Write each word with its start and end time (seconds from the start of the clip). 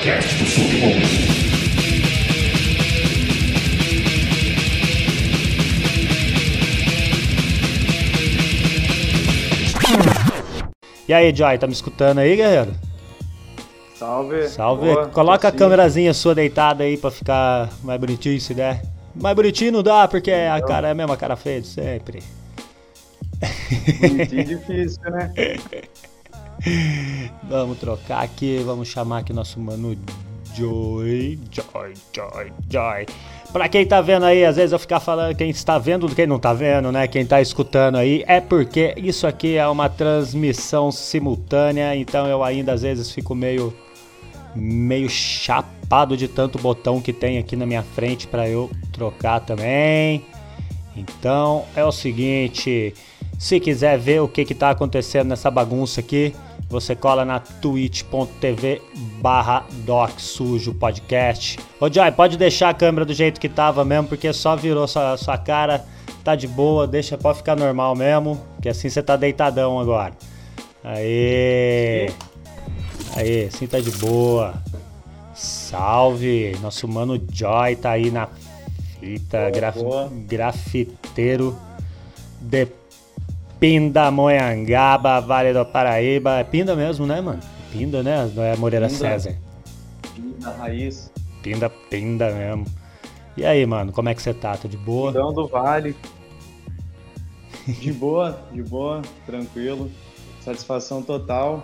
podcast 0.00 0.34
do 0.36 0.46
Submundo. 0.46 1.06
E 11.06 11.12
aí, 11.12 11.34
Joy, 11.34 11.58
tá 11.58 11.66
me 11.66 11.74
escutando 11.74 12.18
aí, 12.18 12.34
guerreiro? 12.34 12.74
Salve. 13.94 14.48
Salve. 14.48 14.86
Boa, 14.86 15.08
Coloca 15.08 15.48
a 15.48 15.52
câmerazinha 15.52 16.14
sua 16.14 16.34
deitada 16.34 16.84
aí 16.84 16.96
pra 16.96 17.10
ficar 17.10 17.68
mais 17.82 18.00
bonitinho 18.00 18.40
se 18.40 18.54
der. 18.54 18.82
Mais 19.14 19.36
bonitinho 19.36 19.72
não 19.72 19.82
dá, 19.82 20.08
porque 20.08 20.30
a 20.30 20.62
cara 20.62 20.88
é 20.88 20.92
a 20.92 20.94
mesma 20.94 21.16
cara 21.16 21.36
feia 21.36 21.60
de 21.60 21.66
sempre. 21.66 22.22
Bonitinho 24.00 24.44
difícil, 24.46 25.02
né? 25.10 25.30
Vamos 27.48 27.78
trocar 27.78 28.22
aqui, 28.22 28.62
vamos 28.64 28.88
chamar 28.88 29.18
aqui 29.18 29.32
nosso 29.32 29.58
mano 29.58 29.96
Joy, 30.54 31.38
Joy, 31.50 31.94
Joy, 32.14 32.52
Joy. 32.68 33.06
Pra 33.52 33.68
quem 33.68 33.86
tá 33.86 34.00
vendo 34.00 34.24
aí, 34.24 34.44
às 34.44 34.56
vezes 34.56 34.72
eu 34.72 34.78
ficar 34.78 35.00
falando 35.00 35.34
quem 35.34 35.50
está 35.50 35.78
vendo 35.78 36.06
do 36.06 36.14
quem 36.14 36.26
não 36.26 36.38
tá 36.38 36.52
vendo, 36.52 36.92
né? 36.92 37.08
Quem 37.08 37.24
tá 37.24 37.40
escutando 37.40 37.96
aí, 37.96 38.24
é 38.26 38.40
porque 38.40 38.94
isso 38.96 39.26
aqui 39.26 39.56
é 39.56 39.66
uma 39.66 39.88
transmissão 39.88 40.92
simultânea, 40.92 41.96
então 41.96 42.26
eu 42.26 42.44
ainda 42.44 42.72
às 42.72 42.82
vezes 42.82 43.10
fico 43.10 43.34
meio 43.34 43.72
meio 44.54 45.08
chapado 45.08 46.16
de 46.16 46.26
tanto 46.26 46.58
botão 46.58 47.00
que 47.00 47.12
tem 47.12 47.38
aqui 47.38 47.54
na 47.54 47.64
minha 47.64 47.82
frente 47.82 48.26
pra 48.26 48.48
eu 48.48 48.70
trocar 48.92 49.40
também. 49.40 50.24
Então 50.96 51.64
é 51.74 51.84
o 51.84 51.92
seguinte, 51.92 52.92
se 53.38 53.60
quiser 53.60 53.98
ver 53.98 54.20
o 54.20 54.28
que 54.28 54.44
que 54.44 54.54
tá 54.54 54.70
acontecendo 54.70 55.28
nessa 55.28 55.50
bagunça 55.50 56.00
aqui, 56.00 56.34
você 56.70 56.94
cola 56.94 57.24
na 57.24 57.40
twitch.tv 57.40 58.80
barra 59.20 59.66
Doc 59.84 60.18
Sujo 60.20 60.72
Podcast. 60.72 61.58
Ô 61.80 61.90
Joy, 61.92 62.10
pode 62.12 62.38
deixar 62.38 62.70
a 62.70 62.74
câmera 62.74 63.04
do 63.04 63.12
jeito 63.12 63.40
que 63.40 63.48
tava 63.48 63.84
mesmo, 63.84 64.06
porque 64.08 64.32
só 64.32 64.54
virou 64.56 64.86
sua, 64.86 65.16
sua 65.16 65.36
cara, 65.36 65.84
tá 66.24 66.36
de 66.36 66.46
boa, 66.46 66.86
deixa, 66.86 67.18
pode 67.18 67.38
ficar 67.38 67.56
normal 67.56 67.94
mesmo, 67.96 68.40
que 68.62 68.68
assim 68.68 68.88
você 68.88 69.02
tá 69.02 69.16
deitadão 69.16 69.80
agora. 69.80 70.12
Aê! 70.84 72.10
Aê, 73.16 73.46
assim 73.46 73.66
tá 73.66 73.80
de 73.80 73.90
boa. 73.90 74.54
Salve! 75.34 76.56
Nosso 76.62 76.86
mano 76.86 77.20
Joy 77.32 77.76
tá 77.76 77.90
aí 77.90 78.10
na 78.10 78.28
fita, 79.00 79.50
graf- 79.50 79.76
boa. 79.76 80.08
grafiteiro 80.26 81.56
de 82.40 82.66
Pindamonhangaba, 83.60 85.20
Vale 85.20 85.52
do 85.52 85.64
Paraíba. 85.66 86.38
É 86.38 86.44
Pinda 86.44 86.74
mesmo, 86.74 87.06
né, 87.06 87.20
mano? 87.20 87.40
Pinda, 87.70 88.02
né? 88.02 88.30
Não 88.34 88.42
é 88.42 88.56
Moreira 88.56 88.88
Pinda. 88.88 88.98
César. 88.98 89.36
Da 90.38 90.50
raiz. 90.52 91.12
Pinda, 91.42 91.68
Pinda 91.68 92.30
mesmo. 92.32 92.64
E 93.36 93.44
aí, 93.44 93.64
mano, 93.66 93.92
como 93.92 94.08
é 94.08 94.14
que 94.14 94.22
você 94.22 94.34
tá? 94.34 94.56
Tá 94.56 94.66
de 94.66 94.76
boa? 94.76 95.12
Dão 95.12 95.32
do 95.32 95.46
Vale. 95.46 95.94
De 97.66 97.92
boa, 97.92 98.42
de 98.50 98.62
boa, 98.62 99.02
tranquilo. 99.26 99.90
Satisfação 100.40 101.02
total. 101.02 101.62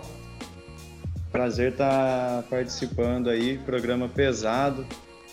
Prazer 1.31 1.71
estar 1.71 2.43
participando 2.43 3.29
aí. 3.29 3.57
Programa 3.57 4.07
pesado. 4.07 4.85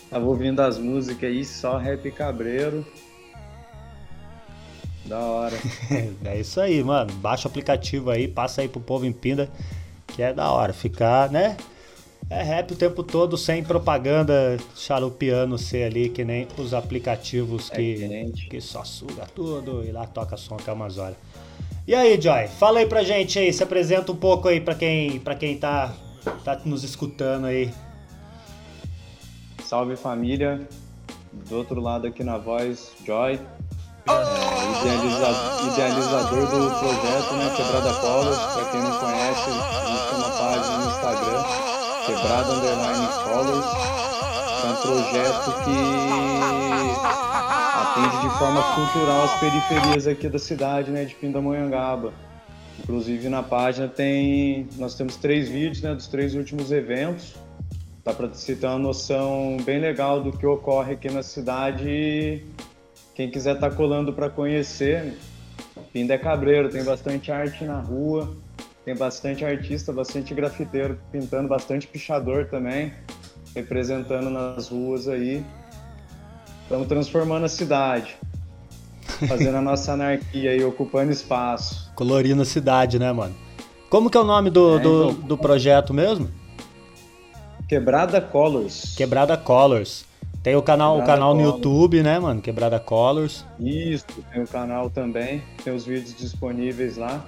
Tava 0.09 0.25
ouvindo 0.25 0.59
as 0.59 0.77
músicas 0.77 1.29
aí, 1.29 1.45
só 1.45 1.77
rap 1.77 2.09
cabreiro. 2.11 2.85
Da 5.05 5.19
hora. 5.19 5.55
É 6.25 6.39
isso 6.39 6.59
aí, 6.59 6.83
mano. 6.83 7.13
Baixa 7.15 7.47
o 7.47 7.51
aplicativo 7.51 8.09
aí, 8.09 8.27
passa 8.27 8.61
aí 8.61 8.67
pro 8.67 8.79
povo 8.81 9.05
em 9.05 9.11
Pinda, 9.11 9.49
que 10.07 10.21
é 10.21 10.33
da 10.33 10.51
hora. 10.51 10.73
Ficar, 10.73 11.29
né? 11.29 11.57
É 12.27 12.41
rap 12.41 12.71
o 12.71 12.75
tempo 12.75 13.03
todo, 13.03 13.37
sem 13.37 13.63
propaganda, 13.63 14.57
charupiando 14.75 15.57
você 15.59 15.83
ali, 15.83 16.09
que 16.09 16.25
nem 16.25 16.47
os 16.57 16.73
aplicativos 16.73 17.69
É 17.71 17.75
que, 17.75 17.95
quente. 17.97 18.47
que 18.49 18.59
só 18.59 18.83
suga 18.83 19.27
tudo 19.35 19.85
e 19.85 19.91
lá 19.91 20.07
toca 20.07 20.35
som 20.35 20.55
até 20.55 20.73
umas 20.73 20.97
horas. 20.97 21.15
E 21.87 21.93
aí, 21.93 22.19
Joy, 22.19 22.47
fala 22.47 22.79
aí 22.79 22.87
pra 22.87 23.03
gente 23.03 23.37
aí, 23.37 23.53
se 23.53 23.61
apresenta 23.61 24.11
um 24.11 24.15
pouco 24.15 24.47
aí 24.47 24.59
pra 24.59 24.73
quem, 24.73 25.19
pra 25.19 25.35
quem 25.35 25.55
tá, 25.55 25.93
tá 26.43 26.59
nos 26.65 26.83
escutando 26.83 27.45
aí. 27.45 27.71
Salve 29.63 29.95
família. 29.95 30.67
Do 31.47 31.57
outro 31.57 31.79
lado 31.79 32.07
aqui 32.07 32.23
na 32.23 32.37
voz, 32.39 32.91
Joy. 33.05 33.39
É, 34.07 34.11
idealiza- 34.81 35.71
idealizador 35.71 36.45
do 36.47 36.79
projeto, 36.79 37.33
né? 37.33 37.53
Quebrada 37.55 37.93
Colors. 37.95 38.37
Pra 38.37 38.65
quem 38.71 38.81
não 38.81 38.99
conhece, 38.99 39.45
tem 39.45 40.17
uma 40.17 40.29
página 40.29 40.77
no 40.77 40.87
Instagram, 40.91 41.43
Quebrada 42.05 42.53
Underline 42.53 43.07
Colors. 43.23 43.65
É 44.63 44.67
um 44.67 44.75
projeto 44.81 45.63
que 45.63 45.77
atende 47.79 48.21
de 48.21 48.37
forma 48.37 48.61
cultural 48.75 49.23
as 49.23 49.39
periferias 49.39 50.07
aqui 50.07 50.29
da 50.29 50.39
cidade, 50.39 50.91
né? 50.91 51.05
De 51.05 51.15
Pindamonhangaba. 51.15 52.13
Inclusive 52.79 53.27
na 53.29 53.41
página 53.41 53.87
tem. 53.87 54.67
Nós 54.77 54.93
temos 54.93 55.15
três 55.15 55.49
vídeos 55.49 55.81
né, 55.81 55.95
dos 55.95 56.07
três 56.07 56.35
últimos 56.35 56.71
eventos. 56.71 57.33
Dá 58.03 58.13
para 58.13 58.27
você 58.27 58.55
ter 58.55 58.67
uma 58.67 58.77
noção 58.77 59.57
bem 59.65 59.79
legal 59.79 60.21
do 60.21 60.31
que 60.31 60.45
ocorre 60.45 60.93
aqui 60.93 61.09
na 61.09 61.23
cidade. 61.23 62.43
Quem 63.15 63.31
quiser 63.31 63.55
estar 63.55 63.71
colando 63.71 64.11
para 64.11 64.29
conhecer, 64.29 65.17
Pinda 65.93 66.15
é 66.15 66.17
Cabreiro, 66.17 66.67
tem 66.67 66.83
bastante 66.83 67.31
arte 67.31 67.63
na 67.63 67.79
rua, 67.79 68.35
tem 68.83 68.93
bastante 68.93 69.45
artista, 69.45 69.93
bastante 69.93 70.33
grafiteiro 70.33 70.99
pintando, 71.13 71.47
bastante 71.47 71.87
pichador 71.87 72.47
também, 72.47 72.93
representando 73.55 74.29
nas 74.29 74.67
ruas 74.67 75.07
aí. 75.07 75.45
Estamos 76.63 76.87
transformando 76.87 77.45
a 77.45 77.49
cidade, 77.49 78.17
fazendo 79.29 79.55
a 79.55 79.61
nossa 79.61 79.93
anarquia 79.93 80.51
aí, 80.51 80.61
ocupando 80.65 81.09
espaço. 81.09 81.89
Colorindo 81.95 82.41
a 82.41 82.45
cidade, 82.45 82.99
né, 82.99 83.13
mano? 83.13 83.33
Como 83.89 84.09
que 84.09 84.17
é 84.17 84.19
o 84.19 84.25
nome 84.25 84.49
do, 84.49 84.75
É, 84.77 84.79
do, 84.79 85.09
então. 85.11 85.27
do 85.27 85.37
projeto 85.37 85.93
mesmo? 85.93 86.29
Quebrada 87.69 88.19
Colors. 88.19 88.93
Quebrada 88.97 89.37
Colors. 89.37 90.05
Tem 90.45 90.55
o 90.55 90.61
canal, 90.61 90.99
o 90.99 91.03
canal 91.03 91.33
no 91.33 91.39
Colors. 91.39 91.55
YouTube, 91.55 92.03
né, 92.03 92.19
mano? 92.19 92.39
Quebrada 92.39 92.79
Colors. 92.79 93.43
Isso, 93.59 94.05
tem 94.31 94.43
o 94.43 94.47
canal 94.47 94.91
também, 94.91 95.41
tem 95.63 95.73
os 95.73 95.87
vídeos 95.87 96.15
disponíveis 96.15 96.97
lá. 96.97 97.25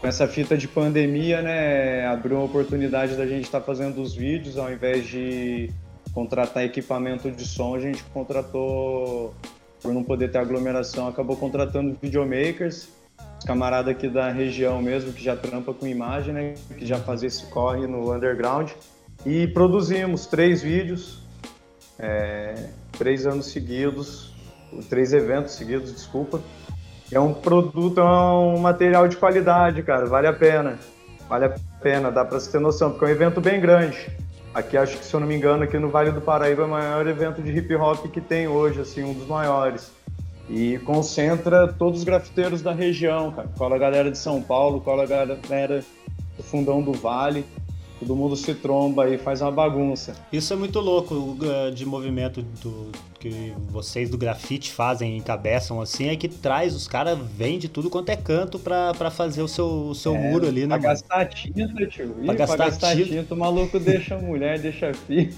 Com 0.00 0.06
essa 0.06 0.28
fita 0.28 0.56
de 0.56 0.68
pandemia, 0.68 1.42
né, 1.42 2.06
abriu 2.06 2.36
uma 2.36 2.44
oportunidade 2.44 3.16
da 3.16 3.26
gente 3.26 3.46
estar 3.46 3.60
fazendo 3.60 4.00
os 4.00 4.14
vídeos, 4.14 4.56
ao 4.56 4.72
invés 4.72 5.08
de 5.08 5.72
contratar 6.14 6.62
equipamento 6.62 7.28
de 7.32 7.44
som, 7.44 7.74
a 7.74 7.80
gente 7.80 8.04
contratou, 8.14 9.34
por 9.82 9.92
não 9.92 10.04
poder 10.04 10.30
ter 10.30 10.38
aglomeração, 10.38 11.08
acabou 11.08 11.36
contratando 11.36 11.96
videomakers, 12.00 12.90
os 13.40 13.44
camaradas 13.44 13.92
aqui 13.92 14.06
da 14.06 14.30
região 14.30 14.80
mesmo, 14.80 15.12
que 15.12 15.24
já 15.24 15.34
trampa 15.34 15.74
com 15.74 15.84
imagem, 15.84 16.32
né, 16.32 16.54
que 16.78 16.86
já 16.86 17.00
fazia 17.00 17.26
esse 17.26 17.44
corre 17.46 17.88
no 17.88 18.14
underground. 18.14 18.70
E 19.26 19.48
produzimos 19.48 20.26
três 20.26 20.62
vídeos, 20.62 21.28
é, 22.00 22.54
três 22.98 23.26
anos 23.26 23.46
seguidos, 23.46 24.32
três 24.88 25.12
eventos 25.12 25.54
seguidos, 25.54 25.92
desculpa. 25.92 26.40
É 27.12 27.18
um 27.18 27.34
produto, 27.34 28.00
é 28.00 28.04
um 28.04 28.58
material 28.58 29.08
de 29.08 29.16
qualidade, 29.16 29.82
cara, 29.82 30.06
vale 30.06 30.26
a 30.26 30.32
pena. 30.32 30.78
Vale 31.28 31.44
a 31.44 31.54
pena, 31.80 32.10
dá 32.10 32.24
pra 32.24 32.40
você 32.40 32.50
ter 32.50 32.60
noção, 32.60 32.90
porque 32.90 33.04
é 33.04 33.08
um 33.08 33.10
evento 33.10 33.40
bem 33.40 33.60
grande. 33.60 34.10
Aqui, 34.52 34.76
acho 34.76 34.98
que, 34.98 35.04
se 35.04 35.14
eu 35.14 35.20
não 35.20 35.28
me 35.28 35.36
engano, 35.36 35.62
aqui 35.62 35.78
no 35.78 35.88
Vale 35.88 36.10
do 36.10 36.20
Paraíba 36.20 36.62
é 36.62 36.64
o 36.64 36.68
maior 36.68 37.06
evento 37.06 37.40
de 37.40 37.56
hip 37.56 37.72
hop 37.76 38.06
que 38.06 38.20
tem 38.20 38.48
hoje, 38.48 38.80
assim, 38.80 39.04
um 39.04 39.12
dos 39.12 39.28
maiores. 39.28 39.92
E 40.48 40.78
concentra 40.78 41.68
todos 41.68 42.00
os 42.00 42.04
grafiteiros 42.04 42.60
da 42.60 42.72
região, 42.72 43.30
cara. 43.30 43.48
Cola 43.56 43.76
a 43.76 43.78
galera 43.78 44.10
de 44.10 44.18
São 44.18 44.42
Paulo, 44.42 44.80
cola 44.80 45.04
a 45.04 45.06
galera 45.06 45.84
do 46.36 46.42
Fundão 46.42 46.82
do 46.82 46.92
Vale. 46.92 47.46
Todo 48.00 48.16
mundo 48.16 48.34
se 48.34 48.54
tromba 48.54 49.10
e 49.10 49.18
faz 49.18 49.42
uma 49.42 49.52
bagunça. 49.52 50.14
Isso 50.32 50.50
é 50.54 50.56
muito 50.56 50.80
louco 50.80 51.14
uh, 51.14 51.70
de 51.70 51.84
movimento 51.84 52.40
do, 52.40 52.90
que 53.20 53.52
vocês 53.68 54.08
do 54.08 54.16
grafite 54.16 54.72
fazem, 54.72 55.18
encabeçam 55.18 55.82
assim, 55.82 56.08
é 56.08 56.16
que 56.16 56.26
traz, 56.26 56.74
os 56.74 56.88
caras 56.88 57.18
vêm 57.36 57.58
de 57.58 57.68
tudo 57.68 57.90
quanto 57.90 58.08
é 58.08 58.16
canto 58.16 58.58
pra, 58.58 58.94
pra 58.94 59.10
fazer 59.10 59.42
o 59.42 59.48
seu, 59.48 59.66
o 59.66 59.94
seu 59.94 60.14
muro 60.14 60.48
ali, 60.48 60.62
né, 60.62 60.78
Pra 60.78 60.88
gastar 60.88 61.26
tinta, 61.26 61.86
tio. 61.86 62.16
Ih, 62.22 62.24
Pra 62.24 62.34
gastar 62.34 62.56
gastar 62.56 62.96
tinta. 62.96 63.08
tinta. 63.08 63.34
o 63.34 63.36
maluco 63.36 63.78
deixa 63.78 64.14
a 64.14 64.18
mulher, 64.18 64.58
deixa 64.58 64.94
filho. 64.94 65.34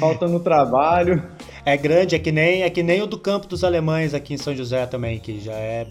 Falta 0.00 0.26
no 0.26 0.40
trabalho. 0.40 1.22
É 1.64 1.76
grande, 1.76 2.16
é 2.16 2.18
que, 2.18 2.32
nem, 2.32 2.62
é 2.62 2.70
que 2.70 2.82
nem 2.82 3.02
o 3.02 3.06
do 3.06 3.18
Campo 3.18 3.46
dos 3.46 3.62
Alemães 3.62 4.14
aqui 4.14 4.34
em 4.34 4.36
São 4.36 4.54
José 4.54 4.84
também, 4.86 5.20
que 5.20 5.38
já 5.38 5.52
é 5.54 5.86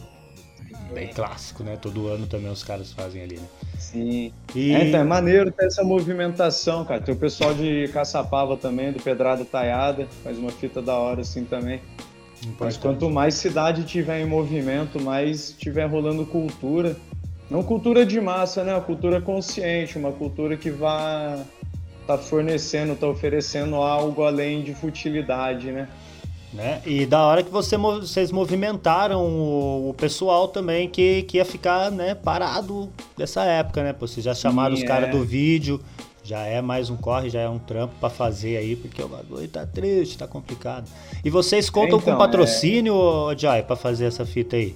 bem 0.96 1.10
clássico, 1.10 1.64
né? 1.64 1.78
Todo 1.80 2.08
ano 2.08 2.26
também 2.26 2.50
os 2.50 2.64
caras 2.64 2.92
fazem 2.94 3.22
ali, 3.22 3.36
né? 3.36 3.48
Sim. 3.78 4.32
E... 4.56 4.74
É, 4.74 4.88
então, 4.88 5.02
é 5.02 5.04
maneiro 5.04 5.52
ter 5.52 5.66
essa 5.66 5.84
movimentação, 5.84 6.86
cara. 6.86 7.02
Tem 7.02 7.14
o 7.14 7.18
pessoal 7.18 7.54
de 7.54 7.90
Caçapava 7.94 8.56
também, 8.56 8.92
do 8.92 9.02
Pedrada 9.02 9.44
Taiada, 9.44 10.08
faz 10.24 10.38
uma 10.38 10.52
fita 10.52 10.82
da 10.82 10.96
hora 10.96 11.22
assim 11.22 11.44
também. 11.44 11.82
Mas 12.36 12.46
Importante. 12.48 12.80
quanto 12.80 13.10
mais 13.10 13.36
cidade 13.36 13.84
tiver 13.84 14.22
em 14.22 14.26
movimento, 14.26 15.02
mais 15.02 15.54
tiver 15.58 15.86
rolando 15.86 16.26
cultura. 16.26 16.96
Não 17.50 17.62
cultura 17.62 18.06
de 18.06 18.20
massa, 18.20 18.64
né? 18.64 18.74
Uma 18.74 18.82
cultura 18.82 19.22
consciente, 19.22 19.98
uma 19.98 20.12
cultura 20.12 20.56
que 20.58 20.70
vá 20.70 21.44
tá 22.08 22.18
fornecendo, 22.18 22.96
tá 22.96 23.08
oferecendo 23.08 23.76
algo 23.76 24.24
além 24.24 24.64
de 24.64 24.74
futilidade, 24.74 25.72
né? 25.72 25.88
Né? 26.56 26.82
E 26.86 27.06
da 27.06 27.22
hora 27.22 27.44
que 27.44 27.52
você, 27.52 27.76
vocês 27.76 28.32
movimentaram 28.32 29.22
o, 29.22 29.90
o, 29.90 29.94
pessoal 29.94 30.48
também 30.48 30.88
que, 30.88 31.24
que 31.24 31.36
ia 31.36 31.44
ficar 31.44 31.92
né, 31.92 32.16
parado 32.16 32.90
nessa 33.18 33.44
época, 33.44 33.84
né? 33.84 33.94
Vocês 34.00 34.24
já 34.24 34.34
chamaram 34.34 34.74
Sim, 34.74 34.84
os 34.84 34.88
caras 34.88 35.10
é. 35.10 35.12
do 35.12 35.22
vídeo, 35.26 35.82
já 36.24 36.40
é 36.40 36.62
mais 36.62 36.90
um 36.90 36.96
corre, 36.96 37.30
já 37.30 37.42
é 37.42 37.50
um 37.50 37.60
trampo 37.60 37.94
para 38.00 38.10
fazer 38.10 38.56
aí, 38.56 38.78
porque 38.78 39.04
o 39.04 39.08
bagulho 39.10 39.48
tá 39.50 39.66
triste, 39.66 40.18
tá 40.18 40.28
complicado. 40.28 40.90
E 41.26 41.30
vocês 41.30 41.70
contam 41.70 42.00
então, 42.00 42.14
com 42.14 42.18
patrocínio, 42.18 42.96
é... 43.32 43.38
Jai, 43.38 43.62
para 43.62 43.76
fazer 43.76 44.06
essa 44.06 44.26
fita 44.26 44.56
aí? 44.56 44.74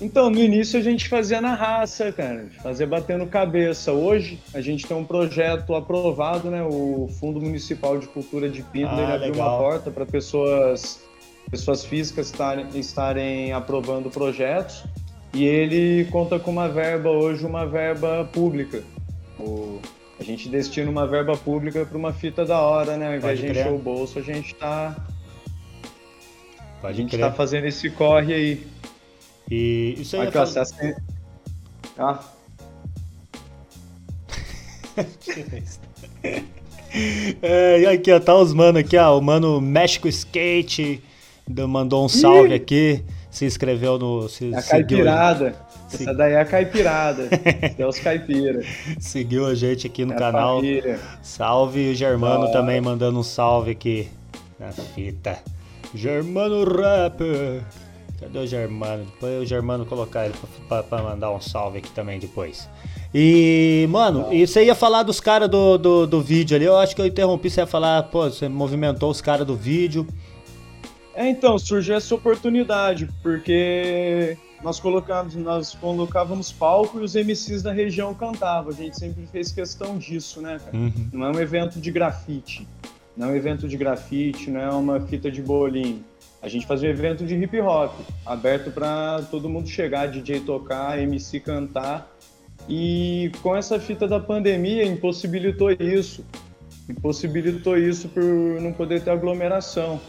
Então, 0.00 0.30
no 0.30 0.38
início 0.38 0.80
a 0.80 0.82
gente 0.82 1.08
fazia 1.08 1.40
na 1.42 1.54
raça, 1.54 2.10
cara, 2.10 2.46
fazia 2.62 2.86
batendo 2.86 3.26
cabeça. 3.26 3.92
Hoje 3.92 4.38
a 4.54 4.60
gente 4.60 4.86
tem 4.86 4.96
um 4.96 5.04
projeto 5.04 5.74
aprovado, 5.74 6.50
né? 6.50 6.62
O 6.62 7.08
Fundo 7.20 7.40
Municipal 7.40 7.98
de 7.98 8.06
Cultura 8.06 8.48
de 8.48 8.62
Pinto, 8.62 8.88
ah, 8.88 9.14
abriu 9.14 9.34
uma 9.34 9.58
porta 9.58 9.90
para 9.90 10.06
pessoas, 10.06 11.02
pessoas 11.50 11.84
físicas 11.84 12.26
estarem, 12.26 12.66
estarem 12.74 13.52
aprovando 13.52 14.10
projetos 14.10 14.84
e 15.34 15.44
ele 15.44 16.06
conta 16.10 16.38
com 16.38 16.50
uma 16.50 16.68
verba 16.68 17.10
hoje, 17.10 17.44
uma 17.44 17.66
verba 17.66 18.28
pública. 18.32 18.82
O, 19.38 19.80
a 20.18 20.24
gente 20.24 20.48
destina 20.48 20.90
uma 20.90 21.06
verba 21.06 21.36
pública 21.36 21.84
para 21.84 21.96
uma 21.98 22.12
fita 22.12 22.44
da 22.44 22.58
hora, 22.60 22.96
né? 22.96 23.08
Ao 23.08 23.16
invés 23.16 23.38
de 23.38 23.50
encher 23.50 23.72
o 23.72 23.78
bolso, 23.78 24.18
a 24.18 24.22
gente 24.22 24.54
está 24.54 24.96
a 26.82 26.92
gente 26.92 27.14
está 27.14 27.30
fazendo 27.30 27.66
esse 27.66 27.90
corre 27.90 28.32
aí. 28.32 28.66
E 29.50 29.96
isso 29.98 30.16
aí 30.16 30.28
aqui, 30.28 30.38
é 30.38 30.40
ó, 30.40 30.46
faz... 30.46 30.56
assim... 30.56 30.94
ah. 31.98 32.18
é, 37.42 37.80
e 37.80 37.86
aqui, 37.86 38.12
ó, 38.12 38.20
tá 38.20 38.34
os 38.34 38.52
mano 38.52 38.78
aqui, 38.78 38.96
ó. 38.96 39.18
O 39.18 39.22
mano 39.22 39.60
México 39.60 40.06
Skate 40.08 41.02
mandou 41.68 42.04
um 42.04 42.08
salve 42.08 42.50
Ih! 42.50 42.54
aqui. 42.54 43.04
Se 43.30 43.44
inscreveu 43.44 43.98
no. 43.98 44.28
Se, 44.28 44.52
a 44.54 44.62
caipirada. 44.62 45.54
Essa 45.92 46.14
daí 46.14 46.32
é 46.32 46.40
a 46.40 46.44
caipirada. 46.44 47.28
é 47.78 47.86
os 47.86 47.98
caipira. 47.98 48.62
Seguiu 48.98 49.46
a 49.46 49.54
gente 49.54 49.86
aqui 49.86 50.04
no 50.04 50.14
é 50.14 50.16
canal. 50.16 50.56
Família. 50.56 50.98
Salve 51.22 51.90
o 51.90 51.94
Germano 51.94 52.44
ah. 52.44 52.52
também 52.52 52.80
mandando 52.80 53.18
um 53.18 53.22
salve 53.22 53.72
aqui 53.72 54.08
na 54.58 54.72
fita. 54.72 55.38
Germano 55.94 56.64
Rapper. 56.64 57.62
Cadê 58.20 58.38
o 58.38 58.46
Germano? 58.46 59.04
Depois 59.04 59.42
o 59.42 59.46
Germano 59.46 59.86
colocar 59.86 60.26
ele 60.26 60.34
pra, 60.68 60.82
pra, 60.82 61.02
mandar 61.02 61.32
um 61.32 61.40
salve 61.40 61.78
aqui 61.78 61.90
também 61.90 62.18
depois. 62.18 62.68
E, 63.14 63.86
mano, 63.88 64.30
e 64.30 64.46
você 64.46 64.64
ia 64.64 64.74
falar 64.74 65.02
dos 65.02 65.20
caras 65.20 65.48
do, 65.48 65.78
do, 65.78 66.06
do, 66.06 66.20
vídeo 66.20 66.54
ali. 66.54 66.66
Eu 66.66 66.76
acho 66.76 66.94
que 66.94 67.00
eu 67.00 67.06
interrompi, 67.06 67.48
você 67.48 67.62
ia 67.62 67.66
falar, 67.66 68.02
pô, 68.04 68.24
você 68.24 68.46
movimentou 68.46 69.10
os 69.10 69.22
caras 69.22 69.46
do 69.46 69.56
vídeo. 69.56 70.06
É, 71.14 71.28
então, 71.28 71.58
surgiu 71.58 71.96
essa 71.96 72.14
oportunidade, 72.14 73.08
porque 73.22 74.36
nós 74.62 74.78
colocávamos, 74.78 75.34
nós 75.36 75.74
colocávamos 75.74 76.52
palco 76.52 77.00
e 77.00 77.02
os 77.02 77.14
MCs 77.14 77.62
da 77.62 77.72
região 77.72 78.14
cantavam. 78.14 78.70
A 78.70 78.74
gente 78.74 78.98
sempre 78.98 79.26
fez 79.32 79.50
questão 79.50 79.96
disso, 79.96 80.42
né, 80.42 80.60
cara? 80.62 80.76
Uhum. 80.76 81.08
Não 81.10 81.26
é 81.26 81.30
um 81.30 81.40
evento 81.40 81.80
de 81.80 81.90
grafite. 81.90 82.68
Não 83.16 83.28
é 83.28 83.32
um 83.32 83.36
evento 83.36 83.66
de 83.66 83.76
grafite, 83.76 84.50
não 84.50 84.60
é 84.60 84.70
uma 84.70 85.00
fita 85.00 85.30
de 85.30 85.42
bolinho 85.42 86.04
a 86.42 86.48
gente 86.48 86.66
fazia 86.66 86.88
um 86.88 86.92
evento 86.92 87.26
de 87.26 87.34
hip 87.34 87.60
hop, 87.60 87.92
aberto 88.24 88.70
para 88.70 89.22
todo 89.30 89.48
mundo 89.48 89.68
chegar, 89.68 90.06
DJ 90.06 90.40
tocar, 90.40 90.98
MC 90.98 91.40
cantar. 91.40 92.10
E 92.68 93.30
com 93.42 93.54
essa 93.54 93.78
fita 93.78 94.08
da 94.08 94.18
pandemia 94.18 94.84
impossibilitou 94.84 95.70
isso. 95.72 96.24
Impossibilitou 96.88 97.76
isso 97.76 98.08
por 98.08 98.22
não 98.22 98.72
poder 98.72 99.02
ter 99.02 99.10
aglomeração. 99.10 100.00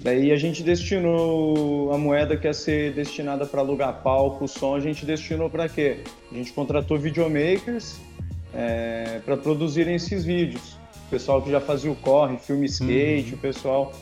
Daí 0.00 0.32
a 0.32 0.36
gente 0.36 0.64
destinou 0.64 1.92
a 1.92 1.98
moeda 1.98 2.36
que 2.36 2.48
ia 2.48 2.52
ser 2.52 2.92
destinada 2.92 3.46
para 3.46 3.60
alugar 3.60 4.02
palco, 4.02 4.48
som, 4.48 4.74
a 4.74 4.80
gente 4.80 5.06
destinou 5.06 5.48
para 5.48 5.68
quê? 5.68 5.98
A 6.32 6.34
gente 6.34 6.52
contratou 6.52 6.98
videomakers 6.98 8.00
é, 8.52 9.20
para 9.24 9.36
produzirem 9.36 9.94
esses 9.94 10.24
vídeos. 10.24 10.76
O 11.06 11.10
pessoal 11.10 11.40
que 11.40 11.50
já 11.52 11.60
fazia 11.60 11.90
o 11.90 11.94
corre, 11.94 12.36
filme 12.38 12.66
skate, 12.66 13.30
uhum. 13.30 13.36
o 13.36 13.38
pessoal 13.38 13.92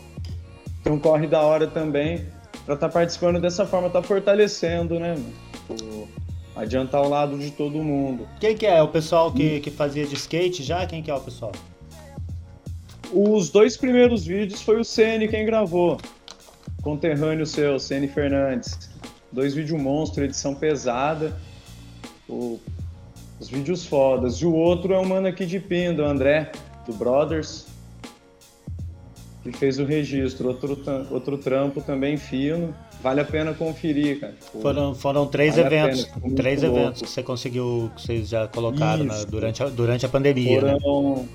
então 0.81 0.99
corre 0.99 1.27
da 1.27 1.41
hora 1.41 1.67
também 1.67 2.25
para 2.65 2.75
estar 2.75 2.89
tá 2.89 2.93
participando 2.93 3.41
dessa 3.41 3.67
forma, 3.67 3.91
tá 3.91 4.03
fortalecendo, 4.03 4.99
né? 4.99 5.17
O, 5.69 6.09
adiantar 6.57 7.03
o 7.03 7.09
lado 7.09 7.39
de 7.39 7.51
todo 7.51 7.83
mundo. 7.83 8.29
Quem 8.41 8.57
que 8.57 8.67
é? 8.67 8.83
O 8.83 8.89
pessoal 8.89 9.33
que, 9.33 9.61
que 9.61 9.71
fazia 9.71 10.07
de 10.07 10.15
skate 10.15 10.63
já? 10.63 10.87
Quem 10.87 11.03
que 11.03 11.11
é 11.11 11.15
o 11.15 11.21
pessoal? 11.21 11.53
Os 13.13 13.51
dois 13.51 13.77
primeiros 13.77 14.25
vídeos 14.25 14.63
foi 14.63 14.79
o 14.79 14.85
Ceni 14.85 15.29
quem 15.29 15.45
gravou. 15.45 15.99
Conterrâneo 16.83 17.47
seu, 17.47 17.79
Ceni 17.79 18.09
Fernandes. 18.09 18.91
Dois 19.33 19.55
vídeos 19.55 19.81
monstro, 19.81 20.25
edição 20.25 20.55
pesada. 20.55 21.37
O, 22.29 22.61
os 23.39 23.49
vídeos 23.49 23.85
fodas. 23.85 24.37
E 24.37 24.47
o 24.47 24.55
outro 24.55 24.93
é 24.93 24.99
o 24.99 25.05
mano 25.05 25.27
aqui 25.27 25.45
de 25.45 25.59
Pindo, 25.59 26.03
o 26.03 26.07
André, 26.07 26.53
do 26.87 26.93
Brothers 26.93 27.67
que 29.43 29.53
fez 29.53 29.79
o 29.79 29.85
registro. 29.85 30.49
Outro, 30.49 30.79
outro 31.11 31.39
trampo 31.39 31.81
também 31.81 32.17
fino. 32.17 32.75
Vale 33.03 33.21
a 33.21 33.25
pena 33.25 33.55
conferir, 33.55 34.21
cara. 34.21 34.35
Tipo, 34.35 34.61
foram, 34.61 34.95
foram 34.95 35.27
três 35.27 35.57
vale 35.57 35.67
eventos. 35.67 36.05
Pena, 36.05 36.35
três 36.37 36.63
eventos 36.63 36.83
louco. 36.83 37.05
que 37.05 37.11
você 37.11 37.23
conseguiu, 37.23 37.91
que 37.97 38.03
vocês 38.03 38.29
já 38.29 38.47
colocaram 38.47 39.05
na, 39.05 39.25
durante, 39.25 39.63
a, 39.63 39.69
durante 39.69 40.05
a 40.05 40.09
pandemia. 40.09 40.61
Né? 40.61 40.79
Foram, 40.81 41.17
né? 41.17 41.29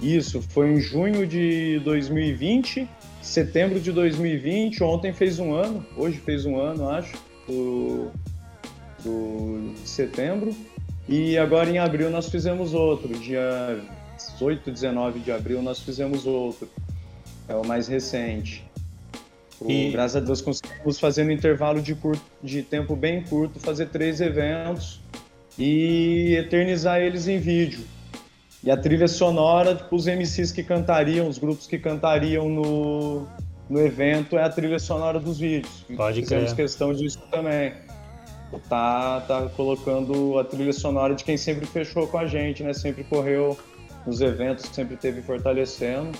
Isso, 0.00 0.40
foi 0.40 0.70
em 0.70 0.80
junho 0.80 1.26
de 1.26 1.78
2020, 1.80 2.88
setembro 3.20 3.78
de 3.78 3.92
2020. 3.92 4.82
Ontem 4.82 5.12
fez 5.12 5.38
um 5.38 5.52
ano, 5.52 5.84
hoje 5.96 6.18
fez 6.18 6.46
um 6.46 6.58
ano, 6.58 6.88
acho, 6.88 7.18
do, 7.46 8.10
do 9.04 9.72
de 9.74 9.88
setembro. 9.88 10.54
E 11.08 11.36
agora 11.36 11.68
em 11.68 11.78
abril 11.78 12.08
nós 12.08 12.30
fizemos 12.30 12.72
outro, 12.72 13.08
dia 13.18 13.80
18, 14.16 14.70
19 14.70 15.20
de 15.20 15.32
abril 15.32 15.60
nós 15.60 15.80
fizemos 15.80 16.24
outro 16.24 16.68
é 17.50 17.54
o 17.54 17.66
mais 17.66 17.88
recente. 17.88 18.64
O, 19.60 19.70
e... 19.70 19.90
Graças 19.90 20.16
a 20.16 20.20
Deus 20.20 20.40
conseguimos 20.40 20.98
fazer 20.98 21.24
no 21.24 21.32
intervalo 21.32 21.82
de, 21.82 21.94
curto, 21.94 22.22
de 22.42 22.62
tempo 22.62 22.96
bem 22.96 23.22
curto, 23.22 23.58
fazer 23.58 23.88
três 23.88 24.20
eventos 24.20 25.00
e 25.58 26.34
eternizar 26.36 27.00
eles 27.00 27.28
em 27.28 27.38
vídeo. 27.38 27.84
E 28.62 28.70
a 28.70 28.76
trilha 28.76 29.08
sonora, 29.08 29.74
tipo, 29.74 29.96
os 29.96 30.06
MCs 30.06 30.52
que 30.52 30.62
cantariam, 30.62 31.26
os 31.26 31.38
grupos 31.38 31.66
que 31.66 31.78
cantariam 31.78 32.48
no, 32.48 33.26
no 33.68 33.80
evento, 33.80 34.38
é 34.38 34.44
a 34.44 34.50
trilha 34.50 34.78
sonora 34.78 35.18
dos 35.18 35.38
vídeos. 35.38 35.84
Pode 35.96 36.20
Fizemos 36.20 36.52
crer. 36.52 36.64
questão 36.64 36.92
disso 36.92 37.18
também. 37.30 37.72
Tá, 38.68 39.20
tá 39.20 39.48
colocando 39.56 40.38
a 40.38 40.44
trilha 40.44 40.72
sonora 40.72 41.14
de 41.14 41.24
quem 41.24 41.36
sempre 41.36 41.66
fechou 41.66 42.06
com 42.06 42.18
a 42.18 42.26
gente, 42.26 42.62
né? 42.62 42.72
Sempre 42.74 43.04
correu 43.04 43.56
nos 44.06 44.20
eventos, 44.20 44.66
sempre 44.66 44.96
teve 44.96 45.22
fortalecendo. 45.22 46.10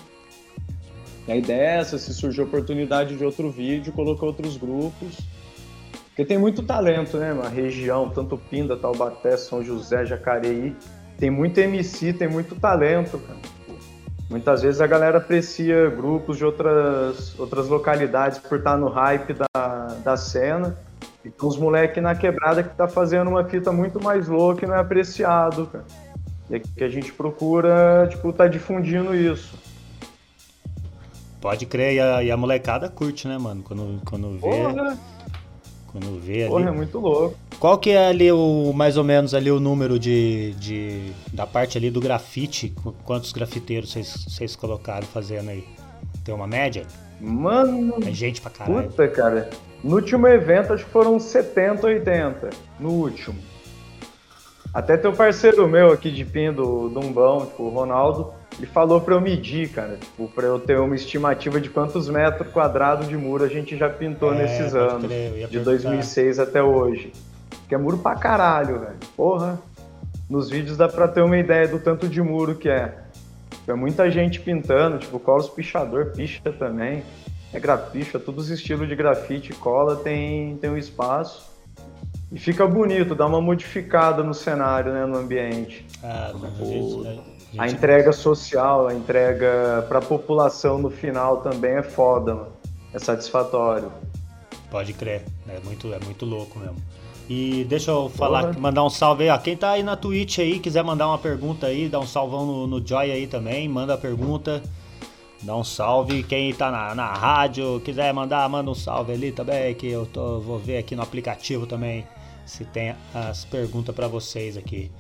E 1.31 1.33
a 1.33 1.37
ideia 1.37 1.61
é 1.61 1.77
essa, 1.77 1.97
se 1.97 2.13
surgiu 2.13 2.43
oportunidade 2.43 3.17
de 3.17 3.25
outro 3.25 3.53
vídeo, 3.53 3.93
colocou 3.93 4.31
outros 4.31 4.57
grupos. 4.57 5.17
Porque 6.09 6.25
tem 6.25 6.37
muito 6.37 6.61
talento, 6.61 7.19
né? 7.19 7.31
A 7.45 7.49
região, 7.49 8.11
tanto 8.11 8.37
Pinda, 8.37 8.77
Taubaté, 8.77 9.37
São 9.37 9.63
José, 9.63 10.05
Jacareí. 10.05 10.75
Tem 11.17 11.31
muito 11.31 11.57
MC, 11.59 12.13
tem 12.15 12.27
muito 12.27 12.57
talento, 12.57 13.17
cara. 13.17 13.39
Muitas 14.29 14.63
vezes 14.63 14.81
a 14.81 14.89
galera 14.89 15.19
aprecia 15.19 15.89
grupos 15.89 16.37
de 16.37 16.45
outras, 16.45 17.39
outras 17.39 17.69
localidades 17.69 18.39
por 18.41 18.59
estar 18.59 18.77
no 18.77 18.89
hype 18.89 19.33
da, 19.33 19.87
da 20.03 20.17
cena. 20.17 20.77
E 21.25 21.31
tem 21.31 21.49
uns 21.49 21.57
moleques 21.57 22.03
na 22.03 22.17
quebrada 22.17 22.65
que 22.65 22.75
tá 22.75 22.89
fazendo 22.89 23.29
uma 23.29 23.45
fita 23.45 23.71
muito 23.71 24.03
mais 24.03 24.27
louca 24.27 24.65
e 24.65 24.69
não 24.69 24.75
é 24.75 24.81
apreciado, 24.81 25.69
cara. 25.69 25.85
E 26.51 26.57
é 26.57 26.59
que 26.59 26.83
a 26.83 26.89
gente 26.89 27.13
procura, 27.13 28.09
tipo, 28.11 28.33
tá 28.33 28.49
difundindo 28.49 29.15
isso. 29.15 29.70
Pode 31.41 31.67
crer, 31.67 31.95
e 31.95 32.01
a, 32.01 32.23
e 32.23 32.31
a, 32.31 32.37
molecada 32.37 32.89
curte, 32.89 33.27
né, 33.27 33.39
mano? 33.39 33.63
Quando, 33.63 34.01
quando 34.05 34.33
vê. 34.33 34.41
Porra. 34.41 34.99
Quando 35.87 36.21
vê 36.21 36.43
ali. 36.43 36.51
Porra, 36.51 36.69
é 36.69 36.73
muito 36.73 36.99
louco. 36.99 37.37
Qual 37.59 37.79
que 37.79 37.91
é 37.91 38.09
ali 38.09 38.31
o, 38.31 38.73
mais 38.75 38.97
ou 38.97 39.05
menos 39.05 39.35
ali 39.35 39.51
o 39.51 39.59
número 39.59 39.99
de, 39.99 40.53
de 40.55 41.13
da 41.33 41.47
parte 41.47 41.79
ali 41.79 41.91
do 41.91 42.01
grafite? 42.01 42.75
Quantos 43.05 43.33
grafiteiros 43.33 43.95
vocês 43.95 44.55
colocaram 44.55 45.07
fazendo 45.07 45.51
aí? 45.51 45.65
Tem 46.25 46.35
uma 46.35 46.47
média? 46.47 46.87
Mano. 47.21 47.97
É 48.07 48.13
gente 48.13 48.41
pra 48.41 48.51
caralho. 48.51 48.89
Puta, 48.89 49.09
cara. 49.09 49.51
No 49.83 49.97
último 49.97 50.27
evento 50.27 50.75
acho 50.75 50.85
que 50.85 50.91
foram 50.91 51.19
70, 51.19 51.87
80. 51.87 52.51
No 52.79 52.91
último. 52.91 53.39
Até 54.73 54.97
teu 54.97 55.13
parceiro 55.13 55.67
meu 55.67 55.93
aqui 55.93 56.11
de 56.11 56.25
PIN 56.25 56.53
do 56.53 56.89
Dumbão, 56.89 57.47
tipo, 57.47 57.65
o 57.65 57.71
Ronaldo, 57.71 58.33
ele 58.59 58.67
falou 58.67 59.01
para 59.01 59.15
eu 59.15 59.21
medir, 59.21 59.71
cara, 59.71 59.97
tipo, 59.97 60.29
para 60.29 60.47
eu 60.47 60.59
ter 60.59 60.79
uma 60.79 60.95
estimativa 60.95 61.61
de 61.61 61.71
quantos 61.71 62.09
metros 62.09 62.53
quadrados 62.53 63.09
de 63.09 63.17
muro 63.17 63.45
a 63.45 63.49
gente 63.49 63.77
já 63.77 63.89
pintou 63.89 64.35
é, 64.35 64.39
nesses 64.39 64.75
anos, 64.75 65.07
crer, 65.07 65.49
de 65.49 65.61
2006 65.61 66.39
até 66.39 66.63
hoje. 66.63 67.13
Que 67.69 67.75
é 67.75 67.79
muro 67.79 67.99
pra 67.99 68.17
caralho, 68.17 68.81
velho. 68.81 68.97
Porra. 69.17 69.59
nos 70.29 70.51
vídeos 70.51 70.77
dá 70.77 70.89
pra 70.89 71.09
ter 71.09 71.23
uma 71.23 71.39
ideia 71.39 71.69
do 71.69 71.79
tanto 71.79 72.09
de 72.09 72.21
muro 72.21 72.55
que 72.55 72.69
é. 72.69 72.99
É 73.67 73.75
muita 73.75 74.11
gente 74.11 74.41
pintando, 74.41 74.99
tipo, 74.99 75.19
cola 75.21 75.39
os 75.39 75.49
pichador, 75.49 76.07
picha 76.07 76.53
também. 76.59 77.05
É 77.53 77.61
graficha, 77.61 78.19
todos 78.19 78.47
os 78.47 78.51
estilos 78.51 78.89
de 78.89 78.95
grafite, 78.95 79.53
cola 79.53 79.97
tem, 79.97 80.57
tem 80.57 80.71
um 80.71 80.77
espaço. 80.77 81.51
E 82.33 82.39
fica 82.39 82.67
bonito, 82.67 83.15
dá 83.15 83.27
uma 83.27 83.41
modificada 83.41 84.23
no 84.23 84.33
cenário, 84.33 84.93
né, 84.93 85.05
no 85.05 85.19
ambiente. 85.19 85.85
Ah, 86.03 86.33
a 86.33 86.65
gente, 86.65 87.09
a 87.09 87.13
gente- 87.51 87.61
A 87.61 87.69
entrega 87.69 88.13
social, 88.13 88.87
a 88.89 88.95
entrega 88.95 89.85
pra 89.89 90.01
população 90.01 90.79
no 90.79 90.91
final 90.91 91.39
também 91.39 91.73
é 91.73 91.83
foda, 91.83 92.35
mano. 92.35 92.53
É 92.93 92.99
satisfatório. 92.99 93.91
Pode 94.71 94.93
crer, 94.93 95.25
é 95.49 95.59
muito, 95.65 95.93
é 95.93 95.99
muito 96.05 96.25
louco 96.25 96.59
mesmo. 96.59 96.77
E 97.29 97.65
deixa 97.69 97.93
eu 97.93 98.09
falar, 98.09 98.47
Porra. 98.49 98.59
mandar 98.61 98.85
um 98.85 98.91
salve 98.91 99.25
aí, 99.25 99.31
ó. 99.31 99.39
Quem 99.39 99.57
tá 99.57 99.71
aí 99.71 99.83
na 99.83 99.97
Twitch 99.97 100.39
aí, 100.41 100.59
quiser 100.59 100.83
mandar 100.83 101.07
uma 101.07 101.19
pergunta 101.19 101.67
aí, 101.67 101.89
dá 101.89 102.01
um 102.01 102.07
salvão 102.07 102.45
no, 102.45 102.67
no 102.67 102.85
Joy 102.87 103.11
aí 103.13 103.27
também, 103.29 103.69
manda 103.69 103.95
a 103.95 103.99
pergunta, 103.99 104.61
dá 105.43 105.57
um 105.57 105.63
salve. 105.63 106.25
Quem 106.25 106.53
tá 106.53 106.71
na, 106.73 106.93
na 106.95 107.13
rádio, 107.13 107.81
quiser 107.85 108.13
mandar, 108.13 108.49
manda 108.49 108.69
um 108.71 108.75
salve 108.75 109.13
ali 109.13 109.31
também, 109.31 109.73
que 109.75 109.89
eu 109.89 110.07
tô, 110.07 110.41
vou 110.41 110.59
ver 110.59 110.79
aqui 110.79 110.97
no 110.97 111.03
aplicativo 111.03 111.67
também 111.67 112.05
se 112.45 112.65
tem 112.65 112.97
as 113.15 113.45
perguntas 113.45 113.95
pra 113.95 114.09
vocês 114.09 114.57
aqui. 114.57 114.91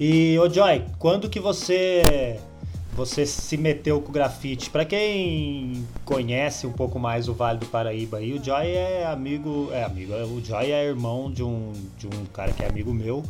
E, 0.00 0.38
ô 0.38 0.48
Joy, 0.48 0.82
quando 0.98 1.28
que 1.28 1.38
você 1.38 2.40
você 2.94 3.24
se 3.24 3.56
meteu 3.56 4.00
com 4.00 4.08
o 4.08 4.12
grafite. 4.12 4.68
Pra 4.70 4.84
quem 4.84 5.86
conhece 6.04 6.66
um 6.66 6.72
pouco 6.72 6.98
mais 6.98 7.28
o 7.28 7.34
Vale 7.34 7.58
do 7.58 7.66
Paraíba 7.66 8.18
aí, 8.18 8.32
o 8.32 8.42
Joy 8.42 8.66
é 8.66 9.06
amigo, 9.06 9.68
é 9.72 9.84
amigo, 9.84 10.12
o 10.12 10.42
Joy 10.44 10.70
é 10.72 10.84
irmão 10.84 11.30
de 11.30 11.42
um 11.42 11.72
de 11.98 12.06
um 12.06 12.24
cara 12.32 12.52
que 12.52 12.62
é 12.62 12.68
amigo 12.68 12.92
meu 12.92 13.22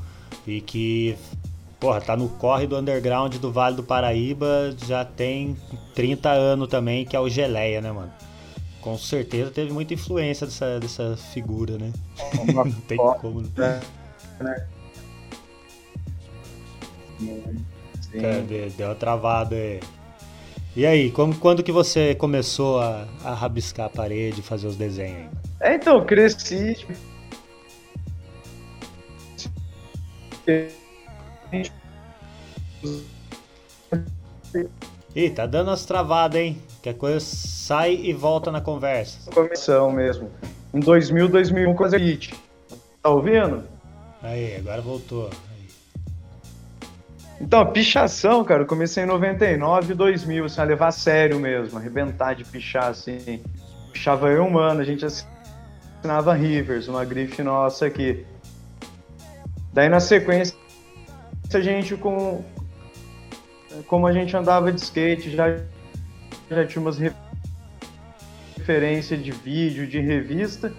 e 0.47 0.61
que 0.61 1.17
porra, 1.79 2.01
tá 2.01 2.17
no 2.17 2.29
corre 2.29 2.67
do 2.67 2.77
underground 2.77 3.35
do 3.37 3.51
Vale 3.51 3.77
do 3.77 3.83
Paraíba, 3.83 4.75
já 4.87 5.05
tem 5.05 5.57
30 5.95 6.31
anos 6.31 6.69
também, 6.69 7.05
que 7.05 7.17
é 7.17 7.21
o 7.21 7.29
Geleia, 7.29 7.81
né, 7.81 7.91
mano? 7.91 8.13
Com 8.81 8.97
certeza 8.97 9.51
teve 9.51 9.73
muita 9.73 9.95
influência 9.95 10.47
dessa, 10.47 10.79
dessa 10.79 11.17
figura, 11.17 11.79
né? 11.79 11.93
Não 12.55 12.71
tem 12.73 12.97
como. 12.97 13.45
É, 13.59 13.81
né? 14.43 14.67
Sim. 17.21 18.71
Deu 18.77 18.89
uma 18.89 18.95
travada 18.95 19.55
aí. 19.55 19.81
E 20.77 20.87
aí, 20.87 21.11
como, 21.11 21.37
quando 21.37 21.63
que 21.65 21.73
você 21.73 22.15
começou 22.15 22.81
a, 22.81 23.07
a 23.25 23.35
rabiscar 23.35 23.87
a 23.87 23.91
parede, 23.91 24.41
fazer 24.41 24.69
os 24.69 24.77
desenhos? 24.77 25.29
É, 25.61 25.75
então, 25.75 26.05
cresci. 26.07 26.87
Ih, 35.15 35.31
tá 35.31 35.45
dando 35.47 35.69
umas 35.69 35.85
travadas, 35.85 36.41
hein? 36.41 36.63
Que 36.83 36.91
a 36.91 36.95
coisa 36.95 37.19
sai 37.21 37.95
e 37.95 38.13
volta 38.13 38.53
na 38.53 38.61
conversa. 38.61 39.31
Comissão 39.33 39.91
mesmo. 39.91 40.31
Em 40.73 40.79
2000, 40.79 41.29
2001, 41.29 41.75
coisa 41.75 41.99
hit. 41.99 42.33
Tá 43.03 43.11
ouvindo? 43.11 43.65
Aí, 44.23 44.57
agora 44.57 44.81
voltou. 44.81 45.31
Então, 47.41 47.65
pichação, 47.73 48.45
cara, 48.45 48.63
eu 48.63 48.67
comecei 48.67 49.03
em 49.03 49.07
99 49.07 49.93
e 49.93 49.97
2000, 49.97 50.45
assim, 50.45 50.61
a 50.61 50.65
levar 50.65 50.89
a 50.89 50.93
sério 50.93 51.41
mesmo, 51.41 51.79
arrebentar 51.79 52.35
de 52.35 52.45
pichar, 52.45 52.89
assim. 52.89 53.43
Pichava 53.93 54.29
eu, 54.29 54.49
mano, 54.51 54.81
a 54.81 54.85
gente 54.85 55.07
assinava 55.07 56.35
Rivers, 56.35 56.87
uma 56.87 57.03
grife 57.03 57.43
nossa 57.43 57.87
aqui. 57.87 58.27
Daí, 59.73 59.89
na 59.89 60.01
sequência, 60.01 60.55
a 61.53 61.61
gente 61.61 61.97
com... 61.97 62.45
Como 63.87 64.07
a 64.07 64.13
gente 64.13 64.37
andava 64.37 64.71
de 64.71 64.81
skate, 64.81 65.31
já, 65.31 65.57
já 66.51 66.67
tinha 66.67 66.83
umas 66.83 66.99
re- 66.99 67.13
referências 68.59 69.23
de 69.23 69.31
vídeo, 69.31 69.87
de 69.87 69.99
revista. 69.99 70.75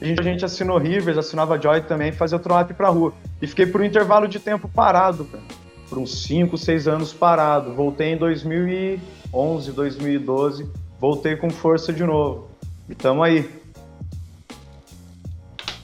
A 0.00 0.04
gente, 0.04 0.20
a 0.20 0.22
gente 0.22 0.44
assinou 0.44 0.78
Rivers, 0.78 1.18
assinava 1.18 1.60
Joy 1.60 1.82
também, 1.82 2.12
fazia 2.12 2.38
tronap 2.38 2.70
pra 2.72 2.88
rua. 2.88 3.12
E 3.42 3.46
fiquei 3.46 3.66
por 3.66 3.82
um 3.82 3.84
intervalo 3.84 4.26
de 4.26 4.38
tempo 4.38 4.68
parado, 4.68 5.24
cara 5.26 5.57
por 5.88 5.98
uns 5.98 6.22
5, 6.22 6.56
6 6.56 6.88
anos 6.88 7.12
parado. 7.12 7.74
Voltei 7.74 8.12
em 8.12 8.16
2011, 8.16 9.72
2012, 9.72 10.70
voltei 11.00 11.36
com 11.36 11.50
força 11.50 11.92
de 11.92 12.04
novo. 12.04 12.48
E 12.88 12.94
tamo 12.94 13.22
aí. 13.22 13.48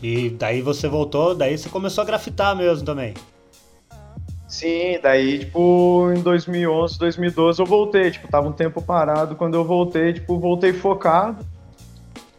E 0.03 0.31
daí 0.31 0.61
você 0.61 0.87
voltou, 0.87 1.35
daí 1.35 1.57
você 1.57 1.69
começou 1.69 2.03
a 2.03 2.05
grafitar 2.07 2.55
mesmo 2.55 2.85
também. 2.85 3.15
Sim, 4.47 4.99
daí, 5.03 5.41
tipo, 5.41 6.13
em 6.15 6.23
2011, 6.23 6.99
2012 6.99 7.61
eu 7.61 7.67
voltei, 7.67 8.11
tipo, 8.11 8.29
tava 8.29 8.47
um 8.49 8.53
tempo 8.53 8.81
parado, 8.81 9.35
quando 9.35 9.55
eu 9.55 9.65
voltei, 9.65 10.13
tipo, 10.13 10.39
voltei 10.39 10.73
focado, 10.73 11.45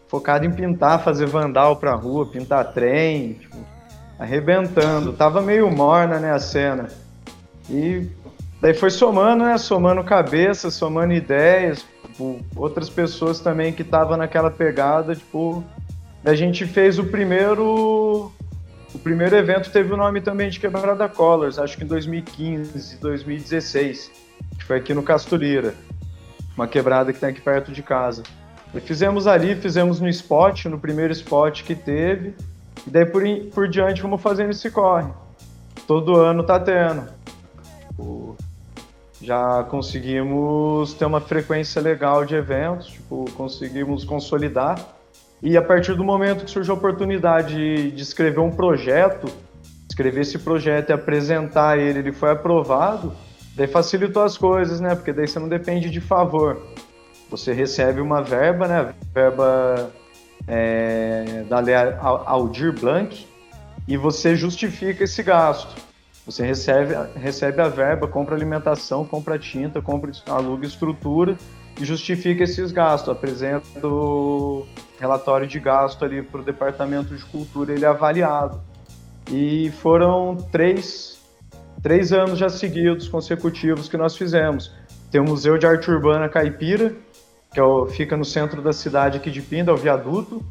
focado 0.07 0.45
em 0.45 0.51
pintar, 0.51 1.03
fazer 1.03 1.25
vandal 1.25 1.75
pra 1.75 1.93
rua, 1.93 2.25
pintar 2.25 2.71
trem, 2.71 3.33
tipo, 3.33 3.57
arrebentando. 4.17 5.11
Tava 5.13 5.41
meio 5.41 5.69
morna, 5.69 6.19
né, 6.19 6.31
a 6.31 6.39
cena. 6.39 6.87
E 7.69 8.07
daí 8.61 8.73
foi 8.73 8.89
somando, 8.89 9.43
né, 9.43 9.57
somando 9.57 10.03
cabeça, 10.03 10.69
somando 10.69 11.13
ideias, 11.13 11.85
tipo, 12.03 12.39
outras 12.55 12.89
pessoas 12.89 13.39
também 13.39 13.73
que 13.73 13.81
estavam 13.81 14.17
naquela 14.17 14.51
pegada, 14.51 15.15
tipo, 15.15 15.63
a 16.23 16.33
gente 16.33 16.65
fez 16.65 16.97
o 16.97 17.05
primeiro 17.05 18.31
o 18.93 18.99
primeiro 18.99 19.35
evento 19.35 19.69
teve 19.71 19.93
o 19.93 19.97
nome 19.97 20.21
também 20.21 20.49
de 20.49 20.57
Quebrada 20.57 21.09
Colors, 21.09 21.59
acho 21.59 21.77
que 21.77 21.83
em 21.83 21.87
2015, 21.87 22.97
2016, 22.97 24.09
que 24.57 24.63
foi 24.63 24.77
aqui 24.77 24.93
no 24.93 25.03
Casturira, 25.03 25.75
uma 26.55 26.65
quebrada 26.65 27.11
que 27.11 27.19
tem 27.19 27.29
aqui 27.29 27.41
perto 27.41 27.73
de 27.73 27.83
casa. 27.83 28.23
E 28.73 28.79
fizemos 28.79 29.27
ali, 29.27 29.53
fizemos 29.53 29.99
no 29.99 30.07
spot, 30.07 30.65
no 30.65 30.79
primeiro 30.79 31.11
spot 31.11 31.63
que 31.63 31.75
teve, 31.75 32.35
e 32.87 32.89
daí 32.89 33.05
por, 33.05 33.21
por 33.53 33.67
diante 33.67 34.01
vamos 34.01 34.21
fazendo 34.21 34.51
esse 34.51 34.71
corre. 34.71 35.11
Todo 35.85 36.15
ano 36.15 36.43
tá 36.43 36.57
tendo. 36.57 37.03
Tipo, 37.95 38.35
já 39.21 39.63
conseguimos 39.63 40.93
ter 40.93 41.05
uma 41.05 41.21
frequência 41.21 41.81
legal 41.81 42.25
de 42.25 42.35
eventos, 42.35 42.87
tipo, 42.87 43.25
conseguimos 43.31 44.03
consolidar. 44.03 44.77
E 45.41 45.55
a 45.55 45.61
partir 45.61 45.95
do 45.95 46.03
momento 46.03 46.43
que 46.43 46.51
surgiu 46.51 46.73
a 46.73 46.77
oportunidade 46.77 47.91
de 47.91 48.01
escrever 48.01 48.39
um 48.39 48.51
projeto, 48.51 49.27
escrever 49.89 50.21
esse 50.21 50.37
projeto 50.37 50.89
e 50.89 50.93
apresentar 50.93 51.79
ele, 51.79 51.99
ele 51.99 52.11
foi 52.11 52.31
aprovado, 52.31 53.13
daí 53.55 53.67
facilitou 53.67 54.23
as 54.23 54.37
coisas, 54.37 54.81
né? 54.81 54.95
Porque 54.95 55.13
daí 55.13 55.27
você 55.27 55.39
não 55.39 55.47
depende 55.47 55.89
de 55.89 56.01
favor. 56.01 56.61
Você 57.29 57.53
recebe 57.53 58.01
uma 58.01 58.21
verba, 58.21 58.67
né? 58.67 58.93
Verba 59.13 59.91
é, 60.47 61.45
da 61.47 61.59
Lei 61.59 61.75
Aldir 61.75 62.73
Blanc, 62.77 63.25
e 63.87 63.97
você 63.97 64.35
justifica 64.35 65.03
esse 65.03 65.23
gasto. 65.23 65.84
Você 66.25 66.43
recebe, 66.43 66.95
recebe 67.15 67.61
a 67.61 67.67
verba, 67.67 68.07
compra 68.07 68.35
alimentação, 68.35 69.05
compra 69.05 69.37
tinta, 69.37 69.79
compra, 69.79 70.11
aluga 70.27 70.65
estrutura 70.65 71.37
e 71.79 71.85
justifica 71.85 72.43
esses 72.43 72.71
gastos. 72.71 73.09
Apresenta 73.09 73.87
o 73.87 74.65
relatório 74.99 75.45
de 75.45 75.59
gasto 75.59 76.03
ali 76.03 76.23
para 76.23 76.41
o 76.41 76.43
Departamento 76.43 77.15
de 77.15 77.23
Cultura, 77.25 77.73
ele 77.73 77.85
é 77.85 77.87
avaliado. 77.87 78.59
E 79.31 79.71
foram 79.81 80.35
três, 80.51 81.19
três 81.83 82.11
anos 82.11 82.39
já 82.39 82.49
seguidos, 82.49 83.07
consecutivos, 83.07 83.87
que 83.87 83.97
nós 83.97 84.17
fizemos. 84.17 84.73
Tem 85.11 85.21
o 85.21 85.25
Museu 85.25 85.59
de 85.59 85.67
Arte 85.67 85.91
Urbana 85.91 86.27
Caipira, 86.27 86.93
que 87.53 87.59
é 87.59 87.63
o- 87.63 87.85
fica 87.85 88.17
no 88.17 88.25
centro 88.25 88.61
da 88.63 88.73
cidade 88.73 89.17
aqui 89.17 89.29
de 89.29 89.41
Pinda, 89.41 89.71
o 89.71 89.77
viaduto. 89.77 90.43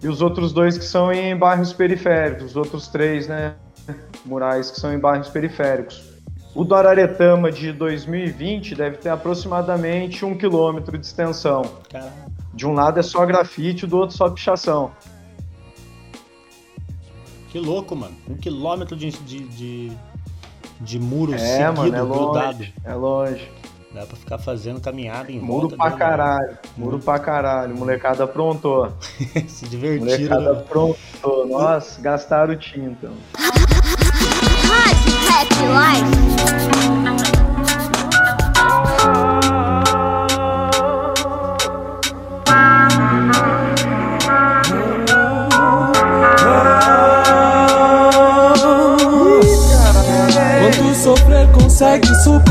E 0.00 0.08
os 0.08 0.22
outros 0.22 0.52
dois 0.52 0.78
que 0.78 0.84
são 0.84 1.12
em 1.12 1.36
bairros 1.36 1.72
periféricos, 1.72 2.44
os 2.46 2.56
outros 2.56 2.88
três, 2.88 3.28
né, 3.28 3.54
murais 4.24 4.70
que 4.70 4.80
são 4.80 4.92
em 4.92 4.98
bairros 4.98 5.28
periféricos. 5.28 6.02
O 6.54 6.64
do 6.64 6.74
Araretama 6.74 7.50
de 7.50 7.72
2020 7.72 8.74
deve 8.74 8.98
ter 8.98 9.08
aproximadamente 9.08 10.24
um 10.24 10.36
quilômetro 10.36 10.98
de 10.98 11.06
extensão. 11.06 11.62
Caralho. 11.90 12.12
De 12.52 12.66
um 12.66 12.74
lado 12.74 13.00
é 13.00 13.02
só 13.02 13.24
grafite, 13.24 13.86
do 13.86 13.96
outro 13.96 14.14
só 14.16 14.28
pichação. 14.28 14.90
Que 17.48 17.58
louco, 17.58 17.94
mano. 17.96 18.14
Um 18.28 18.34
quilômetro 18.36 18.96
de, 18.96 19.10
de, 19.10 19.40
de, 19.48 19.92
de 20.80 20.98
muro 20.98 21.34
É, 21.34 21.38
seguido, 21.38 21.72
mano, 21.74 21.96
é 21.96 22.00
grudado. 22.00 22.58
longe. 22.58 22.74
É 22.84 22.94
longe. 22.94 23.50
Dá 23.94 24.06
pra 24.06 24.16
ficar 24.16 24.38
fazendo 24.38 24.80
caminhada 24.80 25.30
em 25.30 25.38
Muro 25.38 25.68
volta 25.68 25.76
pra 25.76 25.86
dele, 25.88 25.98
caralho. 25.98 26.58
Muro 26.78 26.92
Muito. 26.92 27.04
pra 27.04 27.18
caralho. 27.18 27.76
Molecada 27.76 28.24
aprontou. 28.24 28.86
né? 28.86 28.92
Se 29.48 29.66
divertiram. 29.68 30.06
Molecada 30.40 30.52
né? 30.54 30.60
aprontou. 30.60 31.46
Nossa, 31.46 32.00
gastaram 32.00 32.56
tinta. 32.56 33.10
Happy 35.28 35.66
Life. 35.66 36.22
consegue 51.82 52.06
suportar. 52.22 52.41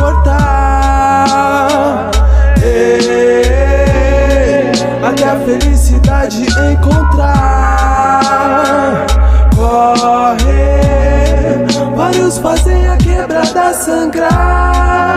Quebrada 13.71 13.73
sangrar. 13.73 15.15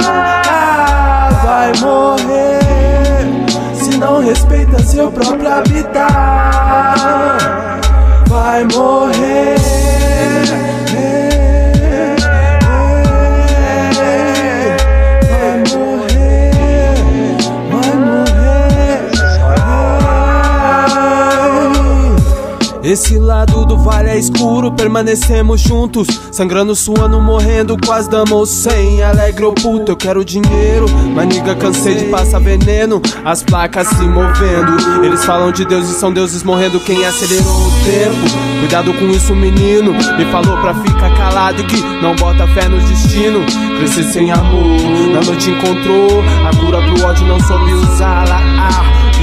Vai 1.44 1.73
morrer 1.80 2.61
se 3.75 3.96
não 3.99 4.20
respeita 4.20 4.82
seu 4.82 5.11
próprio 5.11 5.52
habitat. 5.52 6.04
Vai 8.28 8.64
morrer. 8.64 9.63
Esse 22.84 23.18
lado 23.18 23.64
do 23.64 23.78
vale 23.78 24.10
é 24.10 24.18
escuro, 24.18 24.70
permanecemos 24.70 25.62
juntos. 25.62 26.06
Sangrando, 26.30 26.76
suando, 26.76 27.18
morrendo, 27.18 27.78
quase 27.82 28.10
damos 28.10 28.50
sem. 28.50 29.02
Alegre 29.02 29.42
ou 29.42 29.54
puto, 29.54 29.92
eu 29.92 29.96
quero 29.96 30.22
dinheiro. 30.22 30.84
Mas 31.14 31.26
niga, 31.26 31.54
cansei 31.54 31.94
de 31.94 32.04
passar 32.10 32.40
veneno. 32.40 33.00
As 33.24 33.42
placas 33.42 33.88
se 33.88 34.02
movendo. 34.02 35.02
Eles 35.02 35.24
falam 35.24 35.50
de 35.50 35.64
Deus 35.64 35.88
e 35.88 35.94
são 35.94 36.12
deuses 36.12 36.42
morrendo. 36.42 36.78
Quem 36.78 37.06
acelerou 37.06 37.56
o 37.56 37.70
tempo? 37.84 38.60
Cuidado 38.60 38.92
com 38.92 39.06
isso, 39.06 39.34
menino. 39.34 39.94
Me 39.94 40.26
falou 40.26 40.58
pra 40.58 40.74
ficar 40.74 41.16
calado 41.16 41.62
e 41.62 41.64
que 41.64 41.80
não 42.02 42.14
bota 42.16 42.46
fé 42.48 42.68
no 42.68 42.78
destino. 42.86 43.40
Crescer 43.78 44.04
sem 44.04 44.30
amor, 44.30 44.78
na 45.10 45.22
noite 45.22 45.48
encontrou. 45.48 46.22
A 46.46 46.54
cura 46.54 46.82
pro 46.82 47.06
ódio 47.06 47.26
não 47.26 47.40
soube 47.40 47.72
usá-la. 47.72 48.42
Ah. 48.58 49.13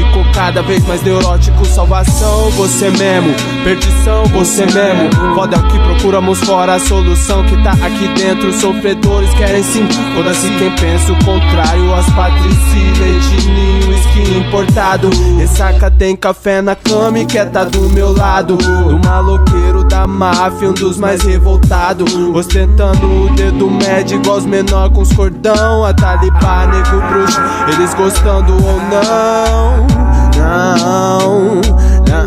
Cada 0.44 0.64
vez 0.64 0.84
mais 0.88 1.04
neurótico, 1.04 1.64
salvação, 1.68 2.50
você 2.58 2.90
mesmo, 2.90 3.32
perdição, 3.64 4.26
você 4.26 4.66
mesmo. 4.66 5.36
Foda 5.36 5.60
que 5.60 5.78
procuramos 5.78 6.40
fora 6.40 6.74
a 6.74 6.80
solução 6.80 7.44
que 7.46 7.56
tá 7.62 7.74
aqui 7.74 8.08
dentro. 8.16 8.52
Sofredores 8.52 9.32
querem 9.36 9.62
sim, 9.62 9.88
foda-se 10.16 10.50
quem 10.58 10.76
pensa 10.78 11.12
o 11.12 11.16
contrário. 11.24 11.94
As 11.94 12.10
patricílias, 12.10 12.98
leitinho, 12.98 13.94
skin 13.94 14.40
importado. 14.40 15.12
Ressaca 15.38 15.92
tem 15.92 16.16
café 16.16 16.60
na 16.60 16.76
cama 16.76 17.20
e 17.20 17.26
quer 17.28 17.48
tá 17.52 17.64
do 17.64 17.88
meu 17.92 18.12
lado. 18.12 18.58
Do 18.58 19.00
maloqueiro 19.08 19.84
da 19.84 20.08
máfia, 20.08 20.72
um 20.72 20.74
dos 20.74 20.98
mais 20.98 21.22
revoltados. 21.22 22.12
Ostentando 22.34 23.06
o 23.06 23.30
dedo 23.36 23.70
médio, 23.70 24.20
igual 24.20 24.38
os 24.38 24.46
menor 24.48 24.90
com 24.90 25.02
os 25.02 25.14
cordão. 25.14 25.86
A 25.86 25.94
talibã, 25.94 26.66
nego 26.66 27.00
bruxo, 27.12 27.40
eles 27.72 27.94
gostando 27.94 28.54
ou 28.54 28.82
não. 28.90 30.11
Não, 30.52 31.62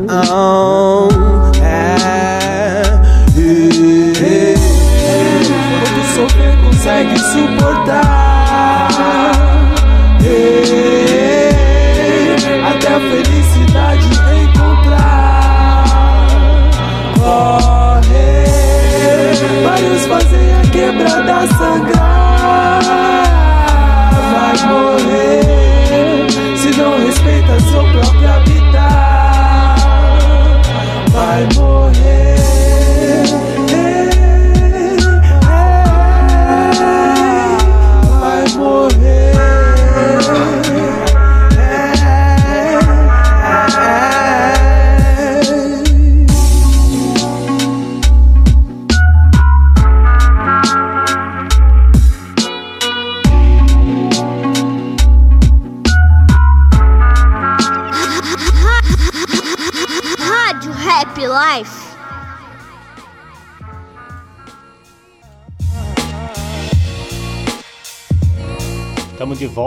não, 0.06 1.08
é. 1.62 1.94
consegue 6.64 7.18
suportar. 7.18 8.03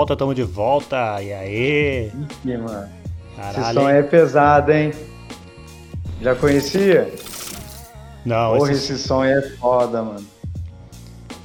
Volta, 0.08 0.16
tamo 0.16 0.34
de 0.34 0.44
volta. 0.44 1.22
E 1.22 1.34
aí? 1.34 2.12
Ih, 2.46 2.58
mano. 2.58 2.88
Esse 3.38 3.56
Caralho. 3.56 3.82
som 3.82 3.90
hein? 3.90 3.96
é 3.98 4.04
pesado, 4.04 4.72
hein? 4.72 4.92
Já 6.22 6.34
conhecia? 6.36 7.14
Não, 8.26 8.58
Porra, 8.58 8.72
esse- 8.72 8.94
esse 8.94 9.04
som 9.08 9.24
é 9.24 9.42
foda, 9.42 10.02
mano. 10.02 10.26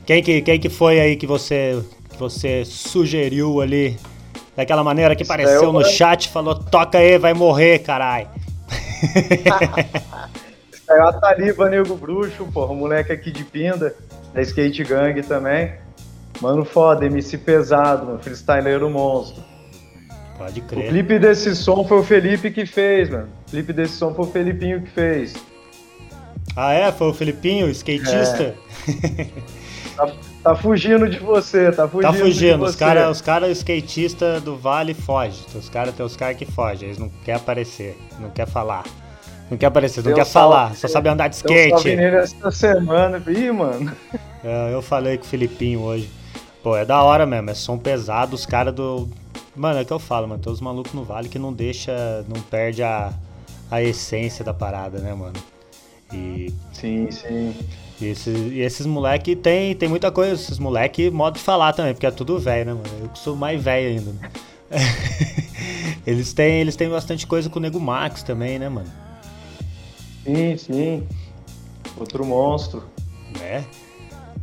quem, 0.07 0.23
que, 0.23 0.41
quem 0.43 0.59
que 0.61 0.69
foi 0.69 1.01
aí 1.01 1.17
que 1.17 1.27
você, 1.27 1.83
que 2.11 2.17
você 2.17 2.65
sugeriu 2.65 3.61
ali? 3.61 3.99
Daquela 4.57 4.85
maneira 4.85 5.17
que 5.17 5.23
apareceu 5.23 5.65
eu- 5.65 5.73
no 5.73 5.85
chat, 5.85 6.29
falou: 6.29 6.55
toca 6.55 6.99
aí, 6.99 7.19
vai 7.19 7.35
morrer, 7.35 7.81
carai. 7.81 8.29
É 10.91 11.01
a 11.01 11.11
Taliba 11.11 11.71
Nego 11.71 11.97
Bruxo, 11.97 12.45
porra, 12.53 12.73
o 12.73 12.77
moleque 12.77 13.13
aqui 13.13 13.31
de 13.31 13.45
Pinda, 13.45 13.95
da 14.35 14.43
Skate 14.43 14.85
Gang 14.85 15.23
também. 15.23 15.73
Mano, 16.43 16.65
foda, 16.65 17.07
MC 17.07 17.39
pesado, 17.39 18.05
mano, 18.07 18.19
freestyleiro 18.19 18.91
monstro. 18.91 19.43
Pode 20.37 20.59
O 20.59 20.63
crer. 20.65 20.89
clipe 20.89 21.19
desse 21.21 21.55
som 21.55 21.85
foi 21.85 22.01
o 22.01 22.03
Felipe 22.03 22.51
que 22.51 22.67
fez, 22.67 23.09
mano. 23.09 23.29
O 23.47 23.51
clipe 23.51 23.73
desse 23.73 23.95
som 23.95 24.13
foi 24.13 24.25
o 24.25 24.29
Felipinho 24.29 24.83
que 24.83 24.91
fez. 24.91 25.35
Ah, 26.57 26.73
é? 26.73 26.91
Foi 26.91 27.09
o 27.11 27.15
Filipinho, 27.15 27.69
skatista? 27.71 28.55
Tá, 29.97 30.11
tá 30.43 30.55
fugindo 30.57 31.09
de 31.09 31.19
você, 31.19 31.71
tá 31.71 31.87
fugindo. 31.87 32.11
Tá 32.13 32.19
fugindo. 32.19 32.65
Os 32.65 32.75
caras 32.75 33.11
os 33.17 33.21
cara 33.21 33.49
skatistas 33.51 34.43
do 34.43 34.57
Vale 34.57 34.95
fogem. 34.95 35.45
Os 35.55 35.69
caras 35.69 35.95
tem 35.95 36.05
os 36.05 36.17
caras 36.17 36.37
que 36.37 36.45
fogem. 36.47 36.89
Eles 36.89 36.99
não 36.99 37.09
querem 37.25 37.41
aparecer, 37.41 37.97
não 38.19 38.31
quer 38.31 38.49
falar. 38.49 38.85
Não 39.51 39.57
quer 39.57 39.67
aparecer, 39.67 39.99
não 40.01 40.07
Deu 40.07 40.17
quer 40.17 40.25
falar, 40.25 40.75
só 40.75 40.89
sabe 40.89 41.09
andar 41.11 41.29
de 41.29 41.37
skate. 41.37 41.95
nele 41.95 42.17
essa 42.17 42.51
semana. 42.51 43.23
Ih, 43.29 43.53
mano. 43.53 43.93
É, 44.43 44.73
eu 44.73 44.81
falei 44.83 45.19
com 45.19 45.25
o 45.25 45.29
Filipinho 45.29 45.81
hoje. 45.81 46.11
Pô, 46.63 46.77
é 46.77 46.85
da 46.85 47.03
hora 47.03 47.27
mesmo, 47.27 47.51
é 47.51 47.55
som 47.55 47.77
pesado, 47.77 48.37
os 48.37 48.47
caras 48.47 48.75
do. 48.75 49.09
Mano, 49.55 49.81
é 49.81 49.83
o 49.83 49.87
que 49.87 49.93
eu 49.93 49.99
falo, 49.99 50.29
mano. 50.29 50.41
Tem 50.41 50.53
os 50.53 50.61
malucos 50.61 50.93
no 50.93 51.05
vale 51.05 51.29
que 51.29 51.39
não 51.39 51.53
deixa. 51.53 52.25
não 52.29 52.41
perde 52.41 52.83
a, 52.83 53.13
a 53.71 53.83
essência 53.83 54.45
da 54.45 54.55
parada, 54.55 54.99
né, 54.99 55.13
mano? 55.13 55.35
E, 56.13 56.53
Sim, 56.73 57.11
sim. 57.11 57.55
e 58.01 58.05
esses, 58.07 58.53
e 58.53 58.61
esses 58.61 58.85
moleque 58.85 59.35
tem, 59.35 59.75
tem 59.75 59.89
muita 59.89 60.13
coisa, 60.13 60.35
esses 60.35 60.59
moleque, 60.59 61.11
modo 61.11 61.35
de 61.35 61.41
falar 61.41 61.73
também, 61.73 61.95
porque 61.95 62.07
é 62.07 62.11
tudo 62.11 62.39
velho, 62.39 62.67
né, 62.67 62.73
mano? 62.75 63.05
Eu 63.05 63.09
que 63.09 63.19
sou 63.19 63.35
mais 63.35 63.63
velho 63.63 63.99
ainda. 63.99 64.13
Né? 64.13 64.31
eles, 66.07 66.33
têm, 66.35 66.61
eles 66.61 66.77
têm 66.77 66.89
bastante 66.91 67.27
coisa 67.27 67.49
com 67.49 67.59
o 67.59 67.63
Nego 67.63 67.81
Max 67.81 68.23
também, 68.23 68.59
né, 68.59 68.69
mano? 68.69 68.91
Sim, 70.25 70.57
sim. 70.59 71.07
Outro 71.97 72.25
monstro. 72.27 72.85
Né? 73.39 73.65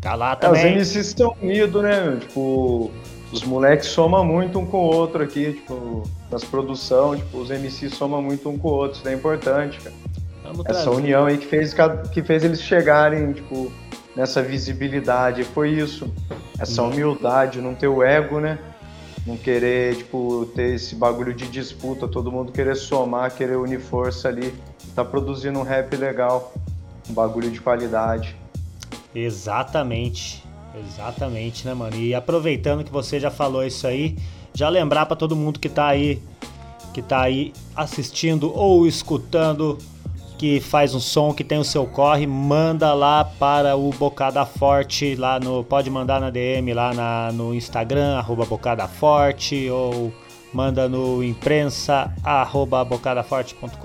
Tá 0.02 0.16
lá 0.16 0.32
É, 0.32 0.36
os 0.36 0.40
também. 0.60 0.76
MCs 0.78 1.08
estão 1.08 1.36
unidos, 1.42 1.82
né? 1.84 2.18
Tipo, 2.22 2.90
os 3.32 3.44
moleques 3.44 3.88
somam 3.90 4.24
muito 4.24 4.58
um 4.60 4.66
com 4.66 4.78
o 4.78 4.96
outro 4.96 5.22
aqui, 5.24 5.54
tipo, 5.54 6.04
nas 6.32 6.44
produções, 6.44 7.20
tipo, 7.20 7.38
os 7.40 7.50
MCs 7.50 7.94
somam 7.96 8.22
muito 8.22 8.50
um 8.50 8.58
com 8.58 8.70
o 8.70 8.72
outro, 8.72 8.98
isso 9.00 9.08
é 9.08 9.14
importante, 9.14 9.80
cara. 9.80 9.96
Vamos 10.44 10.66
Essa 10.66 10.84
trazer. 10.84 10.90
união 10.98 11.26
aí 11.26 11.38
que 11.38 11.46
fez, 11.46 11.76
que 12.12 12.24
fez 12.24 12.44
eles 12.44 12.62
chegarem, 12.62 13.34
tipo, 13.34 13.72
nessa 14.16 14.42
visibilidade, 14.42 15.44
foi 15.44 15.70
isso. 15.72 16.12
Essa 16.58 16.82
Uhum. 16.82 16.90
humildade, 16.90 17.62
não 17.62 17.76
ter 17.76 17.88
o 17.88 18.02
ego, 18.02 18.40
né? 18.40 18.58
Não 19.28 19.38
querer, 19.38 19.96
tipo, 19.98 20.48
ter 20.56 20.76
esse 20.76 20.96
bagulho 20.96 21.34
de 21.34 21.46
disputa, 21.48 22.08
todo 22.08 22.32
mundo 22.32 22.52
querer 22.52 22.76
somar, 22.76 23.32
querer 23.36 23.58
unir 23.58 23.80
força 23.80 24.28
ali. 24.30 24.54
Tá 24.96 25.06
produzindo 25.06 25.60
um 25.60 25.64
rap 25.64 25.96
legal, 25.96 26.52
um 27.08 27.14
bagulho 27.14 27.52
de 27.52 27.62
qualidade. 27.62 28.36
Exatamente. 29.14 30.50
Exatamente, 30.88 31.66
né, 31.66 31.74
mano? 31.74 31.96
E 31.96 32.14
aproveitando 32.14 32.84
que 32.84 32.92
você 32.92 33.20
já 33.20 33.32
falou 33.32 33.66
isso 33.66 33.88
aí, 33.88 34.16
já 34.54 34.70
lembrar 34.70 35.06
pra 35.06 35.16
todo 35.16 35.36
mundo 35.36 35.60
que 35.60 35.68
tá 35.68 35.88
aí, 35.88 36.22
que 36.94 37.02
tá 37.02 37.22
aí 37.22 37.54
assistindo 37.76 38.56
ou 38.56 38.86
escutando 38.86 39.78
que 40.38 40.62
faz 40.62 40.96
um 40.96 41.02
som, 41.02 41.34
que 41.34 41.44
tem 41.44 41.58
o 41.58 41.66
seu 41.66 41.86
corre, 41.86 42.26
manda 42.26 42.94
lá 42.94 43.26
para 43.26 43.76
o 43.76 43.90
Bocada 43.90 44.46
Forte, 44.46 45.16
lá 45.16 45.38
no. 45.38 45.66
Pode 45.66 45.90
mandar 45.90 46.22
na 46.22 46.30
DM 46.30 46.74
lá 46.74 46.94
na, 46.94 47.32
no 47.34 47.54
Instagram, 47.54 48.18
arroba 48.18 48.46
Bocada 48.46 48.88
Forte, 48.88 49.70
ou 49.70 50.14
manda 50.54 50.88
no 50.88 51.22
imprensa 51.22 52.14
arroba 52.24 52.86
bocadaforte.com.br, 52.86 53.76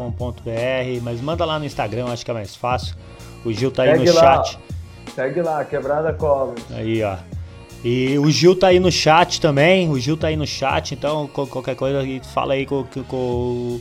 mas 1.02 1.20
manda 1.20 1.44
lá 1.44 1.58
no 1.58 1.64
Instagram, 1.64 2.06
acho 2.06 2.24
que 2.24 2.30
é 2.30 2.34
mais 2.34 2.54
fácil. 2.54 2.94
O 3.44 3.52
Gil 3.52 3.72
tá 3.72 3.82
aí 3.82 3.98
no 3.98 4.14
lá. 4.14 4.44
chat. 4.44 4.58
Segue 5.14 5.42
lá, 5.42 5.64
quebrada 5.64 6.12
cola. 6.12 6.54
Aí, 6.70 7.02
ó. 7.02 7.16
E 7.84 8.18
o 8.18 8.30
Gil 8.30 8.56
tá 8.56 8.68
aí 8.68 8.80
no 8.80 8.90
chat 8.90 9.40
também. 9.40 9.90
O 9.90 9.98
Gil 9.98 10.16
tá 10.16 10.28
aí 10.28 10.36
no 10.36 10.46
chat, 10.46 10.92
então 10.94 11.26
qualquer 11.28 11.76
coisa 11.76 12.00
fala 12.32 12.54
aí 12.54 12.64
com, 12.64 12.82
com, 13.06 13.80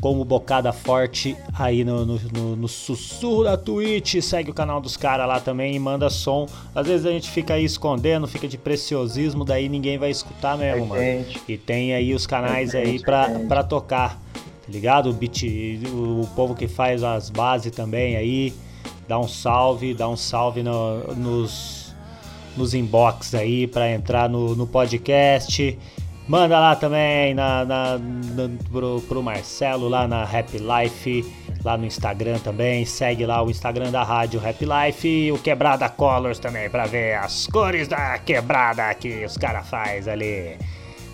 com, 0.00 0.20
o 0.20 0.24
Bocada 0.24 0.72
Forte 0.72 1.36
aí 1.56 1.84
no, 1.84 2.06
no, 2.06 2.18
no- 2.32 2.56
no 2.56 2.66
sussurro 2.68 3.44
da 3.44 3.56
Twitch. 3.56 4.20
Segue 4.22 4.50
o 4.50 4.54
canal 4.54 4.80
dos 4.80 4.96
caras 4.96 5.28
lá 5.28 5.38
também 5.38 5.76
e 5.76 5.78
manda 5.78 6.08
som. 6.08 6.48
Às 6.74 6.86
vezes 6.86 7.04
a 7.06 7.10
gente 7.10 7.30
fica 7.30 7.52
aí 7.54 7.64
escondendo, 7.64 8.26
fica 8.26 8.48
de 8.48 8.56
preciosismo, 8.56 9.44
daí 9.44 9.68
ninguém 9.68 9.98
vai 9.98 10.10
escutar 10.10 10.56
mesmo, 10.56 10.86
mano. 10.86 11.00
E 11.46 11.58
tem 11.58 11.92
aí 11.94 12.14
os 12.14 12.26
canais 12.26 12.74
aí 12.74 12.98
pra, 12.98 13.28
pra 13.46 13.62
tocar, 13.62 14.14
tá 14.34 14.68
ligado? 14.72 15.10
O 15.10 15.12
beat, 15.12 15.42
o 15.92 16.26
povo 16.34 16.54
que 16.54 16.66
faz 16.66 17.04
as 17.04 17.28
bases 17.28 17.70
também 17.72 18.16
aí, 18.16 18.54
dá 19.08 19.18
um 19.18 19.28
salve, 19.28 19.94
dá 19.94 20.08
um 20.08 20.16
salve 20.16 20.62
no- 20.62 21.14
nos, 21.14 21.94
nos 22.56 22.74
inbox 22.74 23.34
aí 23.34 23.66
pra 23.66 23.90
entrar 23.90 24.28
no, 24.28 24.54
no 24.54 24.66
podcast. 24.66 25.78
Manda 26.28 26.58
lá 26.58 26.76
também 26.76 27.34
na, 27.34 27.64
na, 27.64 27.98
na- 27.98 28.50
pro, 28.70 29.00
pro 29.08 29.22
Marcelo 29.22 29.88
lá 29.88 30.06
na 30.06 30.22
Happy 30.22 30.58
Life, 30.58 31.24
lá 31.64 31.76
no 31.76 31.84
Instagram 31.84 32.38
também. 32.38 32.84
Segue 32.84 33.26
lá 33.26 33.42
o 33.42 33.50
Instagram 33.50 33.90
da 33.90 34.04
rádio 34.04 34.40
Happy 34.40 34.64
Life 34.64 35.06
e 35.08 35.32
o 35.32 35.38
Quebrada 35.38 35.88
Colors 35.88 36.38
também 36.38 36.70
pra 36.70 36.86
ver 36.86 37.16
as 37.16 37.48
cores 37.48 37.88
da 37.88 38.16
quebrada 38.18 38.94
que 38.94 39.24
os 39.24 39.36
caras 39.36 39.68
faz 39.68 40.06
ali. 40.06 40.56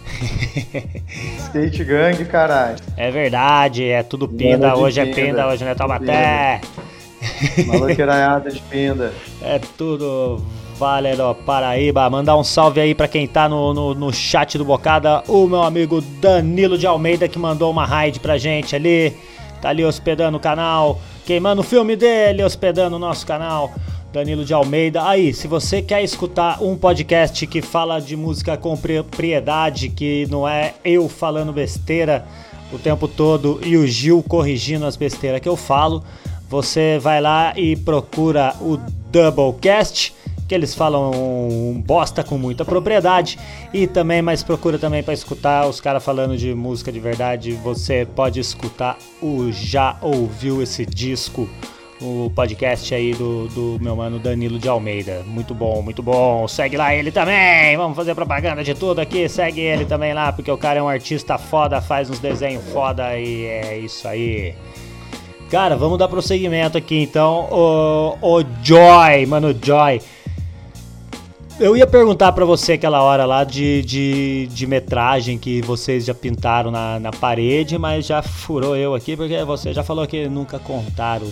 skate 1.39 1.85
gang, 1.85 2.25
caralho. 2.27 2.77
É 2.97 3.11
verdade, 3.11 3.85
é 3.89 4.03
tudo 4.03 4.29
pinda, 4.29 4.75
hoje 4.77 5.01
é 5.01 5.05
pinda, 5.07 5.21
pinda, 5.23 5.49
hoje 5.49 5.65
não 5.65 5.71
é 5.71 5.75
Taubaté. 5.75 6.61
Maloqueiraiada 7.67 8.51
de 8.51 8.61
pinda. 8.61 9.13
É 9.43 9.59
tudo 9.77 10.43
Vale 10.79 11.17
do 11.17 11.35
Paraíba. 11.35 12.09
Mandar 12.09 12.37
um 12.37 12.45
salve 12.45 12.81
aí 12.81 12.95
pra 12.95 13.09
quem 13.09 13.27
tá 13.27 13.49
no, 13.49 13.75
no, 13.75 13.95
no 13.95 14.13
chat 14.13 14.57
do 14.57 14.65
Bocada, 14.65 15.25
o 15.27 15.49
meu 15.49 15.63
amigo 15.65 16.01
Danilo 16.01 16.79
de 16.79 16.87
Almeida 16.87 17.27
que 17.27 17.39
mandou 17.39 17.71
uma 17.71 17.85
raid 17.85 18.21
pra 18.21 18.39
gente 18.39 18.77
ali. 18.77 19.17
Tá 19.61 19.71
ali 19.71 19.85
hospedando 19.85 20.37
o 20.37 20.41
canal, 20.41 21.01
queimando 21.27 21.63
o 21.63 21.65
filme 21.65 21.97
dele, 21.97 22.45
hospedando 22.45 22.95
o 22.95 22.99
nosso 22.99 23.27
canal. 23.27 23.73
Danilo 24.13 24.45
de 24.45 24.55
Almeida. 24.55 25.07
Aí, 25.07 25.35
se 25.35 25.47
você 25.47 25.83
quer 25.83 26.03
escutar 26.03 26.63
um 26.63 26.77
podcast 26.77 27.47
que 27.47 27.61
fala 27.61 28.01
de 28.01 28.17
música 28.17 28.57
com 28.57 28.77
propriedade, 28.77 29.91
que 29.91 30.27
não 30.31 30.49
é 30.49 30.75
eu 30.85 31.09
falando 31.09 31.53
besteira 31.53 32.25
o 32.73 32.79
tempo 32.79 33.07
todo 33.07 33.61
e 33.65 33.77
o 33.77 33.87
Gil 33.87 34.23
corrigindo 34.27 34.87
as 34.87 34.97
besteiras 34.97 35.41
que 35.41 35.49
eu 35.49 35.57
falo, 35.57 36.03
você 36.49 36.99
vai 36.99 37.21
lá 37.21 37.53
e 37.57 37.77
procura 37.77 38.55
o 38.61 38.79
Doublecast, 39.11 40.15
que 40.49 40.55
eles 40.55 40.75
falam 40.75 41.83
bosta 41.85 42.25
com 42.25 42.39
muita 42.39 42.65
propriedade 42.65 43.39
e 43.73 43.87
também, 43.87 44.23
mas 44.23 44.43
procura 44.43 44.79
também 44.79 45.03
para 45.03 45.13
escutar 45.13 45.67
os 45.67 45.79
caras 45.79 46.03
falando 46.03 46.37
de 46.39 46.55
música 46.55 46.91
de 46.91 46.99
verdade. 46.99 47.53
Você 47.53 48.09
pode 48.17 48.41
escutar 48.41 48.97
o 49.21 49.53
Já 49.53 49.99
Ouviu 50.01 50.63
Esse 50.63 50.87
Disco, 50.87 51.47
o 52.01 52.33
podcast 52.35 52.95
aí 52.95 53.13
do, 53.13 53.49
do 53.49 53.79
meu 53.79 53.95
mano 53.95 54.19
Danilo 54.19 54.59
de 54.59 54.69
Almeida. 54.69 55.23
Muito 55.27 55.55
bom, 55.55 55.83
muito 55.83 56.03
bom. 56.03 56.49
Segue 56.49 56.79
lá 56.79 56.95
ele 56.95 57.11
também. 57.11 57.77
Vamos 57.77 57.95
fazer 57.95 58.15
propaganda 58.15 58.65
de 58.65 58.75
tudo 58.75 59.01
aqui. 59.01 59.29
Segue 59.29 59.61
ele 59.61 59.85
também 59.85 60.15
lá, 60.15 60.33
porque 60.33 60.51
o 60.51 60.57
cara 60.57 60.79
é 60.79 60.83
um 60.83 60.89
artista 60.89 61.37
foda, 61.37 61.83
faz 61.83 62.09
uns 62.09 62.21
desenhos 62.21 62.65
foda 62.73 63.19
e 63.19 63.45
é 63.45 63.79
isso 63.79 64.09
aí. 64.09 64.55
Cara, 65.51 65.77
vamos 65.77 65.99
dar 65.99 66.09
prosseguimento 66.09 66.77
aqui 66.77 67.03
então. 67.03 67.49
O, 67.51 68.19
o 68.21 68.45
Joy, 68.63 69.25
mano, 69.27 69.57
Joy. 69.63 70.01
Eu 71.59 71.77
ia 71.77 71.87
perguntar 71.87 72.33
pra 72.33 72.45
você 72.45 72.75
aquela 72.75 73.03
hora 73.03 73.25
lá 73.25 73.43
de, 73.43 73.83
de, 73.83 74.47
de 74.49 74.67
metragem 74.67 75.39
que 75.39 75.61
vocês 75.63 76.05
já 76.05 76.15
pintaram 76.15 76.71
na, 76.71 77.01
na 77.01 77.11
parede, 77.11 77.77
mas 77.79 78.07
já 78.07 78.23
furou 78.23 78.77
eu 78.77 78.95
aqui 78.95 79.17
porque 79.17 79.43
você 79.43 79.73
já 79.73 79.83
falou 79.83 80.07
que 80.07 80.29
nunca 80.29 80.59
contaram 80.59 81.27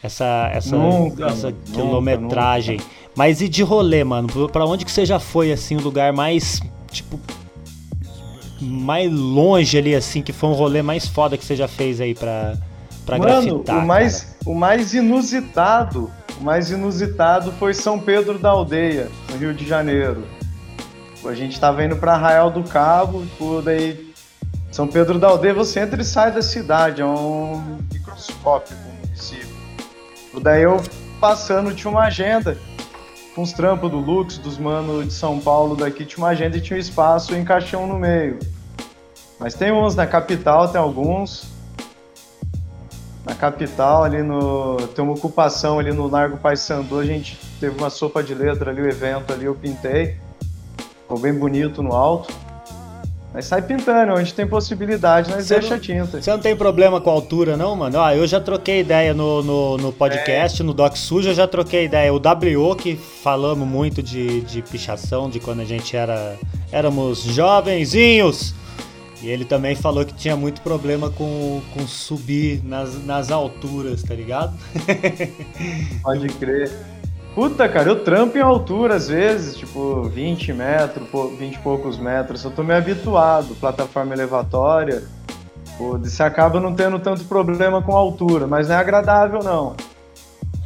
essa, 0.00 0.50
essa, 0.52 0.76
Nunca, 0.76 1.26
essa 1.26 1.48
nunca, 1.48 1.72
quilometragem. 1.72 2.78
Mas 3.16 3.40
e 3.40 3.48
de 3.48 3.62
rolê, 3.62 4.04
mano? 4.04 4.28
Pra 4.48 4.64
onde 4.66 4.84
que 4.84 4.92
você 4.92 5.06
já 5.06 5.18
foi, 5.18 5.50
assim, 5.50 5.76
o 5.76 5.80
lugar 5.80 6.12
mais, 6.12 6.60
tipo, 6.92 7.18
mais 8.60 9.10
longe 9.10 9.78
ali, 9.78 9.94
assim, 9.94 10.20
que 10.20 10.32
foi 10.32 10.50
um 10.50 10.52
rolê 10.52 10.82
mais 10.82 11.08
foda 11.08 11.38
que 11.38 11.44
você 11.44 11.56
já 11.56 11.66
fez 11.66 12.00
aí 12.00 12.14
pra, 12.14 12.56
pra 13.04 13.18
Mano, 13.18 13.62
grafitar? 13.62 13.78
o 13.78 13.86
mais, 13.86 14.36
o 14.46 14.54
mais 14.54 14.94
inusitado, 14.94 16.10
o 16.40 16.44
mais 16.44 16.70
inusitado 16.70 17.52
foi 17.52 17.74
São 17.74 17.98
Pedro 17.98 18.38
da 18.38 18.50
Aldeia, 18.50 19.08
no 19.30 19.36
Rio 19.36 19.54
de 19.54 19.66
Janeiro. 19.66 20.24
A 21.24 21.34
gente 21.34 21.58
tava 21.58 21.82
indo 21.82 21.96
pra 21.96 22.14
Arraial 22.14 22.50
do 22.50 22.62
Cabo, 22.62 23.24
tipo, 23.24 23.62
daí 23.62 24.12
São 24.70 24.86
Pedro 24.86 25.18
da 25.18 25.28
Aldeia 25.28 25.54
você 25.54 25.80
entra 25.80 26.00
e 26.00 26.04
sai 26.04 26.30
da 26.32 26.42
cidade, 26.42 27.00
é 27.00 27.06
um 27.06 27.78
microscópio 27.92 28.76
o 28.76 29.06
município. 29.06 29.48
Daí 30.42 30.62
eu 30.62 30.82
passando 31.20 31.74
tinha 31.74 31.90
uma 31.90 32.04
agenda 32.04 32.58
com 33.34 33.42
os 33.42 33.52
trampos 33.52 33.90
do 33.90 33.98
Lux, 33.98 34.38
dos 34.38 34.58
manos 34.58 35.06
de 35.06 35.12
São 35.12 35.40
Paulo 35.40 35.74
daqui, 35.74 36.04
tinha 36.04 36.18
uma 36.18 36.30
agenda 36.30 36.56
e 36.56 36.60
tinha 36.60 36.76
um 36.76 36.80
espaço 36.80 37.34
em 37.34 37.44
caixão 37.44 37.86
no 37.86 37.98
meio. 37.98 38.38
Mas 39.40 39.54
tem 39.54 39.72
uns 39.72 39.94
na 39.94 40.06
capital, 40.06 40.68
tem 40.68 40.80
alguns. 40.80 41.53
Na 43.24 43.34
capital, 43.34 44.04
ali 44.04 44.22
no. 44.22 44.76
Tem 44.94 45.02
uma 45.02 45.14
ocupação 45.14 45.78
ali 45.78 45.92
no 45.92 46.06
Largo 46.08 46.36
Paissandu, 46.36 46.98
a 46.98 47.04
gente 47.06 47.38
teve 47.58 47.76
uma 47.78 47.88
sopa 47.88 48.22
de 48.22 48.34
letra 48.34 48.70
ali, 48.70 48.82
o 48.82 48.88
evento 48.88 49.32
ali, 49.32 49.46
eu 49.46 49.54
pintei. 49.54 50.16
Ficou 51.02 51.18
bem 51.18 51.32
bonito 51.32 51.82
no 51.82 51.92
alto. 51.92 52.32
Mas 53.32 53.46
sai 53.46 53.62
pintando, 53.62 54.12
onde 54.12 54.32
tem 54.32 54.46
possibilidade, 54.46 55.28
nós 55.28 55.46
Você 55.46 55.54
deixa 55.54 55.70
não- 55.70 55.76
a 55.76 55.80
tinta. 55.80 56.22
Você 56.22 56.30
não 56.30 56.38
tem 56.38 56.54
problema 56.54 57.00
com 57.00 57.10
a 57.10 57.12
altura, 57.14 57.56
não, 57.56 57.74
mano? 57.74 57.98
Ó, 57.98 58.10
eu 58.12 58.24
já 58.28 58.40
troquei 58.40 58.78
ideia 58.80 59.12
no, 59.12 59.42
no, 59.42 59.76
no 59.76 59.92
podcast, 59.92 60.62
no 60.62 60.72
Doc 60.72 60.94
Suja, 60.96 61.30
eu 61.30 61.34
já 61.34 61.48
troquei 61.48 61.86
ideia. 61.86 62.12
O 62.14 62.18
WO, 62.20 62.76
que 62.76 62.94
falamos 62.94 63.66
muito 63.66 64.00
de, 64.02 64.42
de 64.42 64.62
pichação, 64.62 65.28
de 65.28 65.40
quando 65.40 65.60
a 65.60 65.64
gente 65.64 65.96
era 65.96 66.36
éramos 66.70 67.22
jovenzinhos. 67.24 68.54
E 69.24 69.30
ele 69.30 69.46
também 69.46 69.74
falou 69.74 70.04
que 70.04 70.12
tinha 70.12 70.36
muito 70.36 70.60
problema 70.60 71.08
com, 71.08 71.62
com 71.72 71.88
subir 71.88 72.62
nas, 72.62 73.02
nas 73.06 73.30
alturas, 73.30 74.02
tá 74.02 74.14
ligado? 74.14 74.54
Pode 76.04 76.28
crer. 76.28 76.70
Puta, 77.34 77.66
cara, 77.66 77.88
eu 77.88 78.04
trampo 78.04 78.36
em 78.36 78.42
altura 78.42 78.96
às 78.96 79.08
vezes, 79.08 79.56
tipo 79.56 80.02
20 80.02 80.52
metros, 80.52 81.08
pô, 81.08 81.28
20 81.28 81.54
e 81.54 81.58
poucos 81.60 81.98
metros. 81.98 82.44
Eu 82.44 82.50
tô 82.50 82.62
meio 82.62 82.78
habituado, 82.78 83.54
plataforma 83.54 84.12
elevatória. 84.12 85.02
Pô, 85.78 85.96
você 85.96 86.22
acaba 86.22 86.60
não 86.60 86.74
tendo 86.74 86.98
tanto 86.98 87.24
problema 87.24 87.80
com 87.80 87.96
altura, 87.96 88.46
mas 88.46 88.68
não 88.68 88.74
é 88.74 88.78
agradável 88.78 89.42
não. 89.42 89.74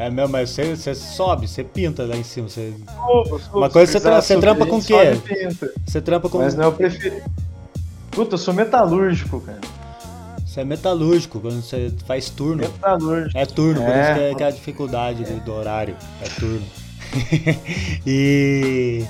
É 0.01 0.11
mesmo, 0.11 0.33
mas 0.33 0.51
você, 0.51 0.75
você 0.75 0.97
sobe, 0.97 1.47
você 1.47 1.63
pinta 1.63 2.05
lá 2.05 2.17
em 2.17 2.25
cima. 2.25 2.49
Você, 2.49 2.75
Subo, 2.97 3.39
subo, 3.39 3.59
Uma 3.59 3.71
coisa 3.71 3.87
se 3.87 3.93
você 3.93 4.09
quiser 4.09 4.21
você 4.21 4.35
subir, 4.35 4.41
trampa 4.41 4.67
com 4.67 4.79
o 4.79 4.85
quê? 4.85 5.69
você 5.87 6.01
trampa 6.01 6.29
com. 6.29 6.39
Mas 6.39 6.57
não 6.57 6.65
é 6.65 6.67
o 6.67 6.73
preferido. 6.73 7.23
Puta, 8.19 8.35
eu 8.35 8.39
sou 8.39 8.53
metalúrgico, 8.53 9.41
cara. 9.41 9.61
Você 10.45 10.61
é 10.63 10.65
metalúrgico, 10.65 11.39
quando 11.39 11.63
você 11.63 11.93
faz 12.05 12.29
turno. 12.31 12.63
Metalúrgico. 12.63 13.39
É 13.39 13.47
turno, 13.47 13.81
por 13.81 13.91
É. 13.93 14.03
isso 14.03 14.15
que 14.15 14.21
é, 14.21 14.35
que 14.35 14.43
é 14.43 14.47
a 14.47 14.51
dificuldade 14.51 15.23
do, 15.25 15.39
do 15.45 15.53
horário. 15.53 15.95
É 16.21 16.29
turno. 16.41 16.63
e. 18.05 19.05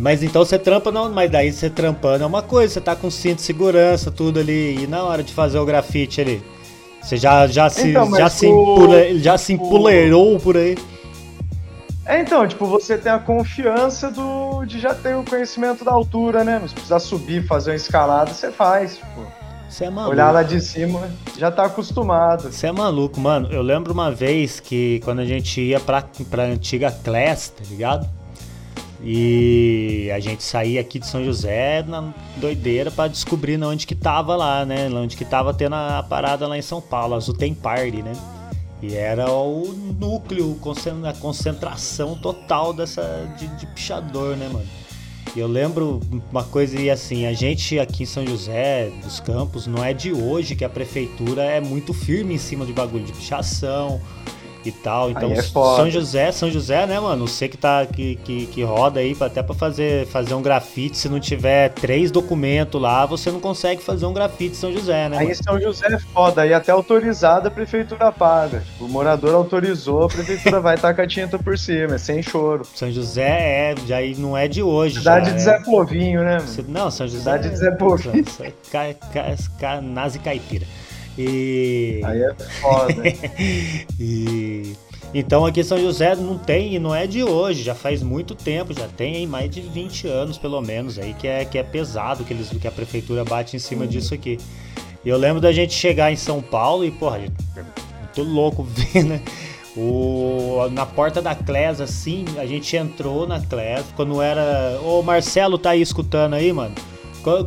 Mas 0.00 0.22
então 0.22 0.42
você 0.46 0.58
trampa, 0.58 0.90
não, 0.90 1.12
mas 1.12 1.30
daí 1.30 1.52
você 1.52 1.68
trampando 1.68 2.24
é 2.24 2.26
uma 2.26 2.40
coisa, 2.40 2.72
você 2.72 2.80
tá 2.80 2.96
com 2.96 3.10
cinto 3.10 3.36
de 3.36 3.42
segurança, 3.42 4.10
tudo 4.10 4.40
ali, 4.40 4.84
e 4.84 4.86
na 4.86 5.02
hora 5.04 5.22
de 5.22 5.34
fazer 5.34 5.58
o 5.58 5.66
grafite 5.66 6.18
ali. 6.22 6.42
Você 7.02 7.18
já, 7.18 7.46
já, 7.46 7.68
se, 7.68 7.90
Então, 7.90 8.10
já, 8.16 8.30
se, 8.30 8.46
o- 8.46 8.72
empule- 8.72 9.18
já 9.18 9.36
se 9.36 9.52
empoleirou 9.52 10.40
por 10.40 10.56
aí. 10.56 10.78
É, 12.04 12.20
então, 12.20 12.46
tipo, 12.48 12.66
você 12.66 12.98
tem 12.98 13.12
a 13.12 13.18
confiança 13.18 14.10
do, 14.10 14.64
de 14.64 14.80
já 14.80 14.92
ter 14.94 15.14
o 15.14 15.22
conhecimento 15.22 15.84
da 15.84 15.92
altura, 15.92 16.42
né? 16.42 16.60
Se 16.66 16.74
precisar 16.74 16.98
subir, 16.98 17.46
fazer 17.46 17.70
uma 17.70 17.76
escalada, 17.76 18.32
você 18.34 18.50
faz. 18.50 18.96
Tipo, 18.96 19.24
Você 19.68 19.84
é 19.84 19.90
maluco. 19.90 20.10
olhar 20.12 20.32
lá 20.32 20.42
de 20.42 20.60
cima, 20.60 21.08
já 21.38 21.50
tá 21.50 21.64
acostumado. 21.66 22.50
Você 22.50 22.66
é 22.66 22.72
maluco, 22.72 23.20
mano. 23.20 23.48
Eu 23.52 23.62
lembro 23.62 23.92
uma 23.92 24.10
vez 24.10 24.58
que 24.58 25.00
quando 25.04 25.20
a 25.20 25.24
gente 25.24 25.60
ia 25.60 25.78
pra, 25.78 26.02
pra 26.28 26.42
antiga 26.42 26.90
Class, 26.90 27.50
tá 27.50 27.62
ligado? 27.70 28.08
E 29.04 30.10
a 30.14 30.20
gente 30.20 30.42
saía 30.44 30.80
aqui 30.80 30.98
de 30.98 31.06
São 31.06 31.24
José 31.24 31.82
na 31.86 32.12
doideira 32.36 32.90
para 32.90 33.08
descobrir 33.08 33.60
onde 33.62 33.86
que 33.86 33.94
tava 33.94 34.36
lá, 34.36 34.64
né? 34.64 34.88
Onde 34.92 35.16
que 35.16 35.24
tava 35.24 35.52
tendo 35.54 35.74
a 35.74 36.04
parada 36.08 36.46
lá 36.46 36.56
em 36.56 36.62
São 36.62 36.80
Paulo, 36.80 37.14
a 37.14 37.20
Zutem 37.20 37.54
Party, 37.54 38.02
né? 38.02 38.12
E 38.82 38.96
era 38.96 39.30
o 39.30 39.72
núcleo, 39.72 40.58
a 41.08 41.12
concentração 41.12 42.16
total 42.16 42.72
dessa 42.72 43.32
de, 43.38 43.46
de 43.56 43.66
pichador, 43.68 44.36
né, 44.36 44.48
mano? 44.52 44.66
E 45.36 45.40
eu 45.40 45.46
lembro 45.46 46.00
uma 46.30 46.44
coisa 46.44 46.78
e 46.78 46.90
assim, 46.90 47.24
a 47.24 47.32
gente 47.32 47.78
aqui 47.78 48.02
em 48.02 48.06
São 48.06 48.26
José 48.26 48.90
dos 49.02 49.20
Campos 49.20 49.66
não 49.66 49.82
é 49.82 49.94
de 49.94 50.12
hoje 50.12 50.56
que 50.56 50.64
a 50.64 50.68
prefeitura 50.68 51.42
é 51.42 51.60
muito 51.60 51.94
firme 51.94 52.34
em 52.34 52.38
cima 52.38 52.66
de 52.66 52.72
bagulho 52.72 53.04
de 53.04 53.12
pichação, 53.12 54.00
e 54.68 54.72
tal. 54.72 55.10
Então, 55.10 55.32
é 55.32 55.42
São 55.42 55.90
José, 55.90 56.32
São 56.32 56.50
José, 56.50 56.86
né, 56.86 56.98
mano? 56.98 57.26
Você 57.26 57.48
que 57.48 57.56
tá 57.56 57.86
que, 57.86 58.16
que, 58.16 58.46
que 58.46 58.62
roda 58.62 59.00
aí 59.00 59.16
até 59.20 59.42
para 59.42 59.54
fazer 59.54 60.06
fazer 60.06 60.34
um 60.34 60.42
grafite, 60.42 60.96
se 60.98 61.08
não 61.08 61.20
tiver 61.20 61.70
três 61.70 62.10
documentos 62.10 62.80
lá, 62.80 63.06
você 63.06 63.30
não 63.30 63.40
consegue 63.40 63.82
fazer 63.82 64.06
um 64.06 64.12
grafite 64.12 64.56
São 64.56 64.72
José, 64.72 65.08
né? 65.08 65.18
Aí 65.18 65.28
mano? 65.28 65.42
São 65.42 65.60
José 65.60 65.86
é 65.86 65.98
foda, 65.98 66.42
aí 66.42 66.52
até 66.52 66.72
autorizado 66.72 67.48
a 67.48 67.50
prefeitura 67.50 68.10
paga. 68.12 68.60
Tipo, 68.60 68.84
o 68.84 68.88
morador 68.88 69.34
autorizou, 69.34 70.04
a 70.04 70.08
prefeitura 70.08 70.60
vai 70.60 70.76
tacar 70.76 71.06
tinta 71.06 71.38
por 71.38 71.58
cima, 71.58 71.94
é 71.94 71.98
sem 71.98 72.22
choro. 72.22 72.66
São 72.74 72.90
José 72.90 73.72
é, 73.72 73.74
já 73.86 73.98
não 74.18 74.36
é 74.36 74.48
de 74.48 74.62
hoje. 74.62 74.98
Cidade 74.98 75.26
já, 75.26 75.32
de 75.32 75.38
é... 75.38 75.44
Zé 75.44 75.60
Povinho, 75.60 76.22
né? 76.22 76.38
Mano? 76.38 76.64
Não, 76.68 76.90
São 76.90 77.06
José. 77.06 77.18
Cidade 77.18 77.50
de 77.50 77.56
Zé 77.56 77.70
Povinho. 77.72 78.24
Ca, 78.70 78.94
ca, 79.12 79.36
ca, 79.58 79.80
nazi 79.80 80.18
caipira. 80.18 80.66
E. 81.18 82.00
Aí 82.04 82.22
é 82.22 82.34
foda. 82.60 83.02
e. 84.00 84.72
Então 85.14 85.44
aqui 85.44 85.60
em 85.60 85.64
São 85.64 85.78
José 85.78 86.16
não 86.16 86.38
tem 86.38 86.74
e 86.74 86.78
não 86.78 86.94
é 86.94 87.06
de 87.06 87.22
hoje, 87.22 87.62
já 87.62 87.74
faz 87.74 88.02
muito 88.02 88.34
tempo, 88.34 88.72
já 88.72 88.88
tem 88.88 89.16
aí 89.16 89.26
mais 89.26 89.50
de 89.50 89.60
20 89.60 90.06
anos 90.08 90.38
pelo 90.38 90.58
menos 90.62 90.98
aí 90.98 91.12
que 91.12 91.28
é, 91.28 91.44
que 91.44 91.58
é 91.58 91.62
pesado 91.62 92.24
que, 92.24 92.32
eles, 92.32 92.48
que 92.48 92.66
a 92.66 92.70
prefeitura 92.70 93.22
bate 93.22 93.54
em 93.54 93.58
cima 93.58 93.82
uhum. 93.82 93.90
disso 93.90 94.14
aqui. 94.14 94.38
E 95.04 95.08
eu 95.08 95.18
lembro 95.18 95.40
da 95.40 95.52
gente 95.52 95.74
chegar 95.74 96.10
em 96.10 96.16
São 96.16 96.40
Paulo 96.40 96.84
e, 96.84 96.90
porra, 96.90 97.20
tô 98.14 98.22
louco 98.22 98.62
vendo, 98.72 99.08
né? 99.08 99.22
O, 99.76 100.68
na 100.70 100.84
porta 100.84 101.20
da 101.22 101.34
Clés, 101.34 101.80
assim, 101.80 102.24
a 102.36 102.44
gente 102.44 102.76
entrou 102.76 103.26
na 103.26 103.40
Clés, 103.40 103.84
quando 103.96 104.20
era. 104.20 104.78
Ô 104.82 105.02
Marcelo 105.02 105.56
tá 105.56 105.70
aí 105.70 105.80
escutando 105.80 106.34
aí, 106.34 106.52
mano? 106.52 106.74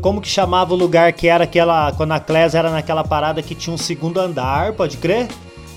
Como 0.02 0.22
que 0.22 0.28
chamava 0.28 0.74
o 0.74 0.78
lugar 0.78 1.12
que 1.14 1.28
era 1.28 1.44
aquela. 1.44 1.92
Quando 1.92 2.14
a 2.14 2.20
Clés 2.20 2.56
era 2.56 2.72
naquela 2.72 3.04
parada 3.04 3.42
que 3.42 3.54
tinha 3.54 3.74
um 3.74 3.78
segundo 3.78 4.20
andar, 4.20 4.74
pode 4.74 4.98
crer? 4.98 5.28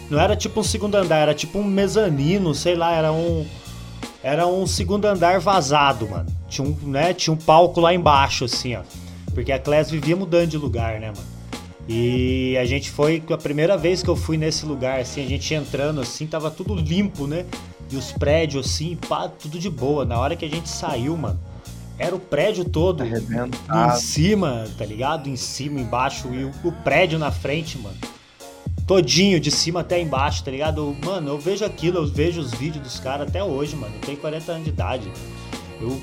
Não 0.09 0.19
era 0.19 0.37
tipo 0.37 0.61
um 0.61 0.63
segundo 0.63 0.95
andar, 0.95 1.19
era 1.19 1.35
tipo 1.35 1.59
um 1.59 1.65
mezanino, 1.65 2.55
sei 2.55 2.75
lá, 2.75 2.93
era 2.93 3.13
um. 3.13 3.45
Era 4.23 4.47
um 4.47 4.67
segundo 4.67 5.05
andar 5.05 5.41
vazado, 5.41 6.09
mano. 6.09 6.27
Tinha 6.49 6.67
um, 6.67 6.77
né, 6.89 7.13
tinha 7.13 7.33
um 7.35 7.37
palco 7.37 7.81
lá 7.81 7.93
embaixo, 7.93 8.45
assim, 8.45 8.75
ó. 8.75 8.81
Porque 9.35 9.53
a 9.53 9.59
Class 9.59 9.91
vivia 9.91 10.17
mudando 10.17 10.49
de 10.49 10.57
lugar, 10.57 10.99
né, 10.99 11.09
mano? 11.09 11.39
E 11.89 12.57
a 12.59 12.65
gente 12.67 12.91
foi, 12.91 13.23
a 13.31 13.39
primeira 13.39 13.77
vez 13.77 14.03
que 14.03 14.09
eu 14.09 14.17
fui 14.17 14.37
nesse 14.37 14.67
lugar, 14.67 15.01
assim, 15.01 15.25
a 15.25 15.29
gente 15.29 15.55
entrando 15.55 16.01
assim, 16.01 16.27
tava 16.27 16.51
tudo 16.51 16.75
limpo, 16.75 17.27
né? 17.27 17.47
E 17.91 17.97
os 17.97 18.13
prédios, 18.13 18.67
assim, 18.67 18.97
pá, 19.09 19.29
tudo 19.29 19.59
de 19.59 19.71
boa. 19.71 20.05
Na 20.05 20.19
hora 20.19 20.37
que 20.37 20.45
a 20.45 20.49
gente 20.49 20.69
saiu, 20.69 21.17
mano, 21.17 21.41
era 21.99 22.15
o 22.15 22.21
prédio 22.21 22.65
todo 22.65 23.05
em 23.05 23.97
cima, 23.97 24.67
tá 24.77 24.85
ligado? 24.85 25.29
Em 25.29 25.37
cima, 25.37 25.81
embaixo, 25.81 26.33
e 26.33 26.45
o, 26.45 26.53
o 26.65 26.73
prédio 26.73 27.19
na 27.19 27.31
frente, 27.31 27.77
mano 27.79 27.97
todinho, 28.89 29.39
de 29.39 29.51
cima 29.51 29.81
até 29.81 30.01
embaixo, 30.01 30.43
tá 30.43 30.51
ligado? 30.51 30.97
Mano, 31.05 31.29
eu 31.29 31.39
vejo 31.39 31.63
aquilo, 31.63 31.99
eu 31.99 32.07
vejo 32.07 32.41
os 32.41 32.53
vídeos 32.53 32.83
dos 32.83 32.99
caras 32.99 33.29
até 33.29 33.45
hoje, 33.45 33.77
mano. 33.77 33.95
Eu 33.95 34.01
tenho 34.01 34.17
40 34.17 34.51
anos 34.51 34.65
de 34.65 34.71
idade. 34.71 35.13
Eu. 35.81 36.01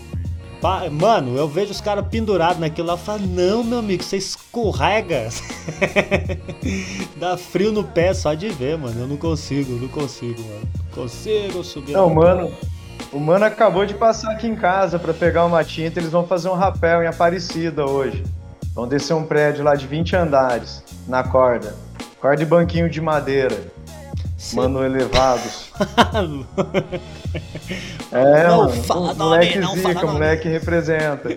Mano, 0.92 1.38
eu 1.38 1.48
vejo 1.48 1.72
os 1.72 1.82
caras 1.82 2.08
pendurados 2.08 2.60
naquilo 2.60 2.88
lá 2.88 2.96
e 2.96 2.98
falo, 2.98 3.28
não, 3.28 3.64
meu 3.64 3.80
amigo, 3.80 4.02
você 4.02 4.18
escorrega. 4.18 5.30
Dá 7.18 7.38
frio 7.38 7.72
no 7.72 7.84
pé 7.84 8.16
só 8.16 8.34
de 8.34 8.50
ver, 8.50 8.76
mano. 8.76 9.00
Eu 9.00 9.08
não 9.08 9.18
consigo, 9.18 9.74
não 9.74 9.88
consigo, 9.88 10.42
mano. 10.42 10.68
Consigo 10.92 11.64
subir. 11.64 11.92
Não, 11.92 12.10
mano. 12.10 12.52
O 13.12 13.20
mano 13.20 13.46
acabou 13.46 13.86
de 13.86 13.94
passar 13.94 14.32
aqui 14.32 14.48
em 14.48 14.56
casa 14.56 15.00
para 15.00 15.14
pegar 15.14 15.46
uma 15.46 15.64
tinta, 15.64 16.00
eles 16.00 16.12
vão 16.12 16.28
fazer 16.28 16.50
um 16.50 16.54
rapel 16.54 17.04
em 17.04 17.08
Aparecida 17.08 17.86
hoje. 17.86 18.24
Vão 18.74 18.88
descer 18.88 19.14
um 19.14 19.26
prédio 19.26 19.64
lá 19.64 19.76
de 19.76 19.88
20 19.88 20.16
andares 20.16 20.84
na 21.08 21.24
corda. 21.24 21.76
Corda 22.20 22.38
de 22.38 22.46
banquinho 22.46 22.90
de 22.90 23.00
madeira. 23.00 23.58
Sim. 24.38 24.58
Mano 24.58 24.84
elevados. 24.84 25.72
é, 28.12 28.48
não 28.48 28.66
mano. 28.66 28.84
Fala 28.84 29.14
moleque 29.14 29.60
nome, 29.60 29.78
zica, 29.78 29.94
fala 29.94 30.12
moleque 30.12 30.46
nome. 30.46 30.60
representa. 30.60 31.30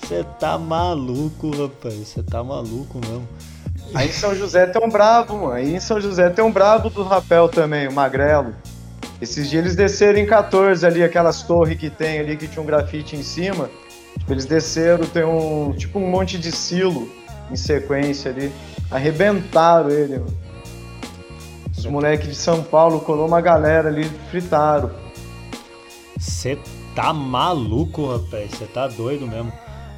Você 0.00 0.24
tá 0.38 0.58
maluco, 0.58 1.50
rapaz. 1.50 1.94
Você 1.94 2.22
tá 2.22 2.44
maluco 2.44 2.98
mesmo. 2.98 3.26
Aí 3.94 4.08
em 4.08 4.12
São 4.12 4.34
José 4.34 4.66
tem 4.66 4.84
um 4.84 4.90
brabo, 4.90 5.34
mano. 5.34 5.52
Aí 5.52 5.74
em 5.74 5.80
São 5.80 6.00
José 6.00 6.28
tem 6.28 6.44
um 6.44 6.52
brabo 6.52 6.90
do 6.90 7.02
rapel 7.02 7.48
também, 7.48 7.88
o 7.88 7.92
Magrelo. 7.92 8.54
Esses 9.20 9.50
dias 9.50 9.64
eles 9.64 9.76
desceram 9.76 10.18
em 10.18 10.26
14 10.26 10.86
ali, 10.86 11.02
aquelas 11.02 11.42
torres 11.42 11.78
que 11.78 11.90
tem 11.90 12.20
ali 12.20 12.36
que 12.36 12.46
tinha 12.46 12.62
um 12.62 12.66
grafite 12.66 13.16
em 13.16 13.22
cima. 13.22 13.68
Tipo, 14.18 14.32
eles 14.32 14.46
desceram, 14.46 15.04
tem 15.06 15.24
um 15.24 15.72
tipo 15.72 15.98
um 15.98 16.08
monte 16.08 16.38
de 16.38 16.52
silo 16.52 17.10
em 17.50 17.56
sequência 17.56 18.30
ali. 18.30 18.52
Arrebentaram 18.90 19.90
ele, 19.90 20.18
mano. 20.18 20.48
Os 21.76 21.86
moleques 21.86 22.28
de 22.28 22.34
São 22.34 22.62
Paulo 22.62 23.00
colou 23.00 23.26
uma 23.26 23.40
galera 23.40 23.88
ali, 23.88 24.04
fritaram. 24.30 24.90
Você 26.16 26.58
tá 26.94 27.12
maluco, 27.12 28.06
rapaz. 28.12 28.50
Você 28.50 28.66
tá 28.66 28.88
doido 28.88 29.26
mesmo. 29.26 29.52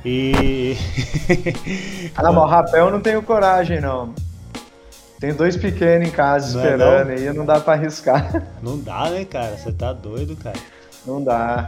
E. 0.05 0.77
ah, 2.17 2.23
mas 2.23 2.37
o 2.37 2.47
rapel 2.47 2.87
eu 2.87 2.91
não 2.91 3.01
tenho 3.01 3.23
coragem, 3.23 3.81
não. 3.81 4.15
Tem 5.21 5.35
dois 5.35 5.55
pequenos 5.55 6.09
em 6.09 6.11
casa 6.11 6.57
não 6.57 6.65
é 6.65 6.71
esperando 6.71 7.11
é 7.11 7.15
aí, 7.15 7.33
não 7.35 7.45
dá 7.45 7.61
pra 7.61 7.75
arriscar. 7.75 8.43
Não 8.63 8.79
dá, 8.79 9.11
né, 9.11 9.25
cara? 9.27 9.55
Você 9.57 9.71
tá 9.71 9.93
doido, 9.93 10.35
cara. 10.35 10.59
Não 11.07 11.23
dá. 11.23 11.67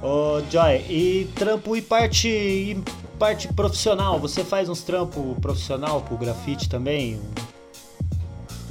Ô, 0.00 0.40
Joy, 0.48 0.84
e 0.88 1.30
trampo 1.34 1.76
e 1.76 1.82
parte, 1.82 2.28
e 2.28 2.82
parte 3.18 3.48
profissional? 3.52 4.20
Você 4.20 4.44
faz 4.44 4.68
uns 4.68 4.82
trampos 4.82 5.36
profissional 5.40 6.00
pro 6.02 6.16
grafite 6.16 6.68
também? 6.68 7.20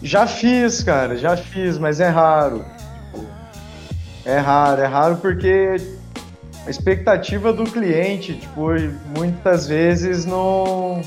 Já 0.02 0.26
fiz, 0.26 0.82
cara, 0.82 1.17
já 1.17 1.36
fiz, 1.36 1.78
mas 1.78 2.00
é 2.00 2.08
raro. 2.08 2.65
É 4.26 4.38
raro, 4.38 4.82
é 4.82 4.86
raro 4.86 5.17
porque 5.17 5.76
a 6.65 6.70
expectativa 6.70 7.52
do 7.52 7.65
cliente, 7.65 8.34
tipo, 8.36 8.67
muitas 9.17 9.67
vezes 9.67 10.26
não. 10.26 11.02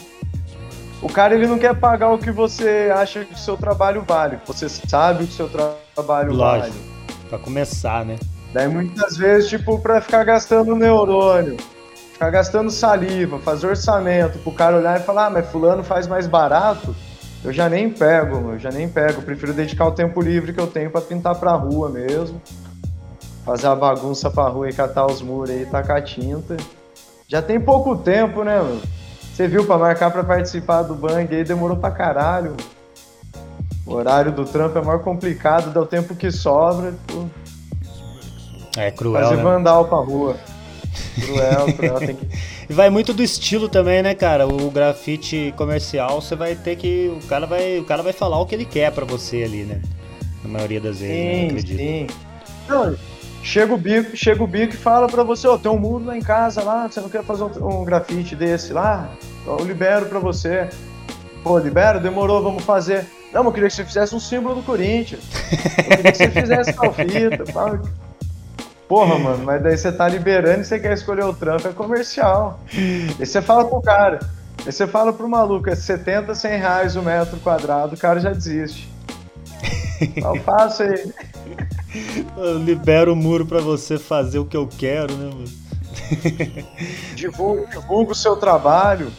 O 1.05 1.09
cara 1.13 1.35
ele 1.35 1.47
não 1.47 1.59
quer 1.59 1.75
pagar 1.75 2.11
o 2.11 2.19
que 2.19 2.31
você 2.31 2.91
acha 2.97 3.27
que 3.27 3.35
o 3.35 3.39
seu 3.39 3.59
trabalho 3.59 4.03
vale. 4.09 4.39
Você 4.47 4.71
sabe 4.71 5.25
o 5.25 5.27
que 5.27 5.35
o 5.35 5.37
seu 5.37 5.51
tra 5.51 5.75
trabalho 5.95 6.33
Lógico. 6.33 6.73
vale. 6.73 7.29
Pra 7.29 7.39
começar, 7.39 8.07
né? 8.07 8.17
Daí 8.55 8.69
muitas 8.69 9.15
vezes, 9.19 9.51
tipo, 9.51 9.79
pra 9.81 10.01
ficar 10.01 10.25
gastando 10.25 10.75
neurônio, 10.75 11.59
ficar 12.11 12.31
gastando 12.31 12.71
saliva, 12.71 13.39
fazer 13.39 13.67
orçamento, 13.67 14.39
pro 14.39 14.53
cara 14.53 14.79
olhar 14.79 14.99
e 14.99 15.03
falar, 15.03 15.27
ah, 15.27 15.31
mas 15.31 15.47
fulano 15.51 15.85
faz 15.85 16.07
mais 16.07 16.27
barato, 16.27 16.97
eu 17.45 17.53
já 17.53 17.69
nem 17.69 17.91
pego, 17.91 18.53
eu 18.53 18.59
já 18.59 18.71
nem 18.71 18.89
pego. 18.89 19.19
Eu 19.19 19.23
prefiro 19.23 19.53
dedicar 19.53 19.87
o 19.87 19.93
tempo 19.93 20.23
livre 20.23 20.55
que 20.55 20.61
eu 20.61 20.67
tenho 20.67 20.91
para 20.91 21.03
pintar 21.03 21.35
pra 21.35 21.53
rua 21.53 21.91
mesmo. 21.91 22.41
Fazer 23.45 23.67
a 23.67 23.77
bagunça 23.77 24.31
pra 24.31 24.49
rua 24.49 24.71
e 24.71 24.73
catar 24.73 25.05
os 25.05 25.21
muros 25.21 25.51
aí, 25.51 25.67
tacar 25.67 26.03
tinta. 26.03 26.57
Já 27.29 27.43
tem 27.43 27.61
pouco 27.61 27.95
tempo, 27.95 28.43
né, 28.43 28.57
mano? 28.57 28.81
Você 29.35 29.49
viu, 29.49 29.67
pra 29.67 29.77
marcar 29.77 30.13
pra 30.13 30.23
participar 30.23 30.83
do 30.83 30.95
bang 30.95 31.35
aí 31.35 31.43
demorou 31.43 31.77
pra 31.77 31.91
caralho. 31.91 32.57
O 33.85 33.93
horário 33.93 34.31
do 34.31 34.45
trampo 34.45 34.79
é 34.79 34.83
mais 34.83 35.03
complicado, 35.03 35.73
dá 35.73 35.81
o 35.81 35.87
tempo 35.87 36.15
que 36.15 36.31
sobra. 36.31 36.93
Tipo... 36.93 37.29
É 38.77 38.93
cruel. 38.93 39.25
Fazer 39.25 39.37
né? 39.37 39.43
vandal 39.43 39.87
pra 39.87 39.99
rua. 39.99 40.37
Cruel, 41.21 41.67
cruel, 41.75 41.99
tem 41.99 42.15
que. 42.15 42.29
E 42.71 42.73
vai 42.73 42.89
muito 42.91 43.13
do 43.13 43.25
estilo 43.25 43.69
também, 43.69 44.05
né, 44.05 44.15
cara? 44.15 44.47
O 44.47 44.71
grafite 44.71 45.53
comercial, 45.57 46.23
você 46.23 46.37
vai 46.37 46.55
ter 46.55 46.77
que. 46.77 47.13
O 47.21 47.27
cara 47.27 47.45
vai, 47.45 47.81
o 47.81 47.85
cara 47.85 48.05
vai 48.05 48.13
falar 48.13 48.39
o 48.39 48.47
que 48.47 48.55
ele 48.55 48.65
quer 48.65 48.93
para 48.93 49.05
você 49.05 49.43
ali, 49.43 49.65
né? 49.65 49.83
Na 50.45 50.49
maioria 50.49 50.81
das 50.81 51.01
vezes, 51.01 51.17
sim, 51.17 51.41
né? 51.41 51.47
acredito. 51.47 51.77
Sim. 51.77 52.07
Não, 52.69 52.97
chega 53.45 53.75
o 53.75 53.77
bico, 53.77 54.17
chega 54.17 54.43
o 54.43 54.47
bico 54.47 54.73
e 54.73 54.77
fala 54.77 55.07
para 55.07 55.23
você, 55.23 55.47
ó, 55.47 55.55
oh, 55.55 55.59
tem 55.59 55.71
um 55.71 55.79
muro 55.79 56.07
lá 56.07 56.17
em 56.17 56.23
casa 56.23 56.63
lá, 56.63 56.89
você 56.89 57.01
não 57.01 57.11
quer 57.11 57.23
fazer 57.23 57.45
um, 57.45 57.81
um 57.81 57.85
grafite 57.85 58.35
desse 58.35 58.73
lá? 58.73 59.09
Eu 59.47 59.59
libero 59.65 60.07
para 60.07 60.19
você. 60.19 60.69
Pô, 61.43 61.59
libero, 61.59 62.01
demorou, 62.01 62.43
vamos 62.43 62.65
fazer. 62.65 63.07
Não, 63.33 63.45
eu 63.45 63.53
queria 63.53 63.69
que 63.69 63.75
você 63.75 63.85
fizesse 63.85 64.15
um 64.15 64.21
símbolo 64.21 64.57
do 64.57 64.63
Corinthians. 64.63 65.23
Eu 65.53 65.97
queria 65.97 66.13
que 66.13 66.19
você 66.19 66.31
fizesse 66.31 66.73
tal 66.73 66.93
fita, 66.95 67.45
tal. 67.53 67.81
Porra, 68.89 69.19
mano, 69.19 69.45
mas 69.45 69.63
daí 69.63 69.77
você 69.77 69.93
tá 69.93 70.09
liberando 70.09 70.61
e 70.61 70.65
você 70.65 70.79
quer 70.79 70.95
escolher 70.95 71.25
o 71.25 71.35
trampo, 71.35 71.69
é 71.69 71.73
comercial. 71.73 72.61
E 72.73 73.09
você 73.19 73.43
fala 73.43 73.67
pro 73.67 73.81
cara, 73.83 74.21
aí 74.65 74.73
você 74.73 74.87
fala 74.87 75.13
pro 75.13 75.29
maluco, 75.29 75.69
é 75.69 75.75
70, 75.75 76.35
100 76.35 76.59
reais 76.59 76.97
o 76.97 77.03
metro 77.03 77.39
quadrado, 77.41 77.95
o 77.95 77.99
cara 77.99 78.21
já 78.21 78.31
desiste. 78.31 78.91
Eu 80.17 80.37
faço 80.43 80.83
aí. 80.83 81.13
Eu 82.37 82.59
libero 82.59 83.13
o 83.13 83.17
muro 83.17 83.47
pra 83.47 83.61
você 83.61 83.99
fazer 83.99 84.39
o 84.39 84.45
que 84.45 84.57
eu 84.57 84.67
quero, 84.67 85.15
né, 85.15 85.31
mano? 85.33 85.65
Divulga, 87.15 87.81
o 87.89 88.15
seu 88.15 88.37
trabalho. 88.37 89.11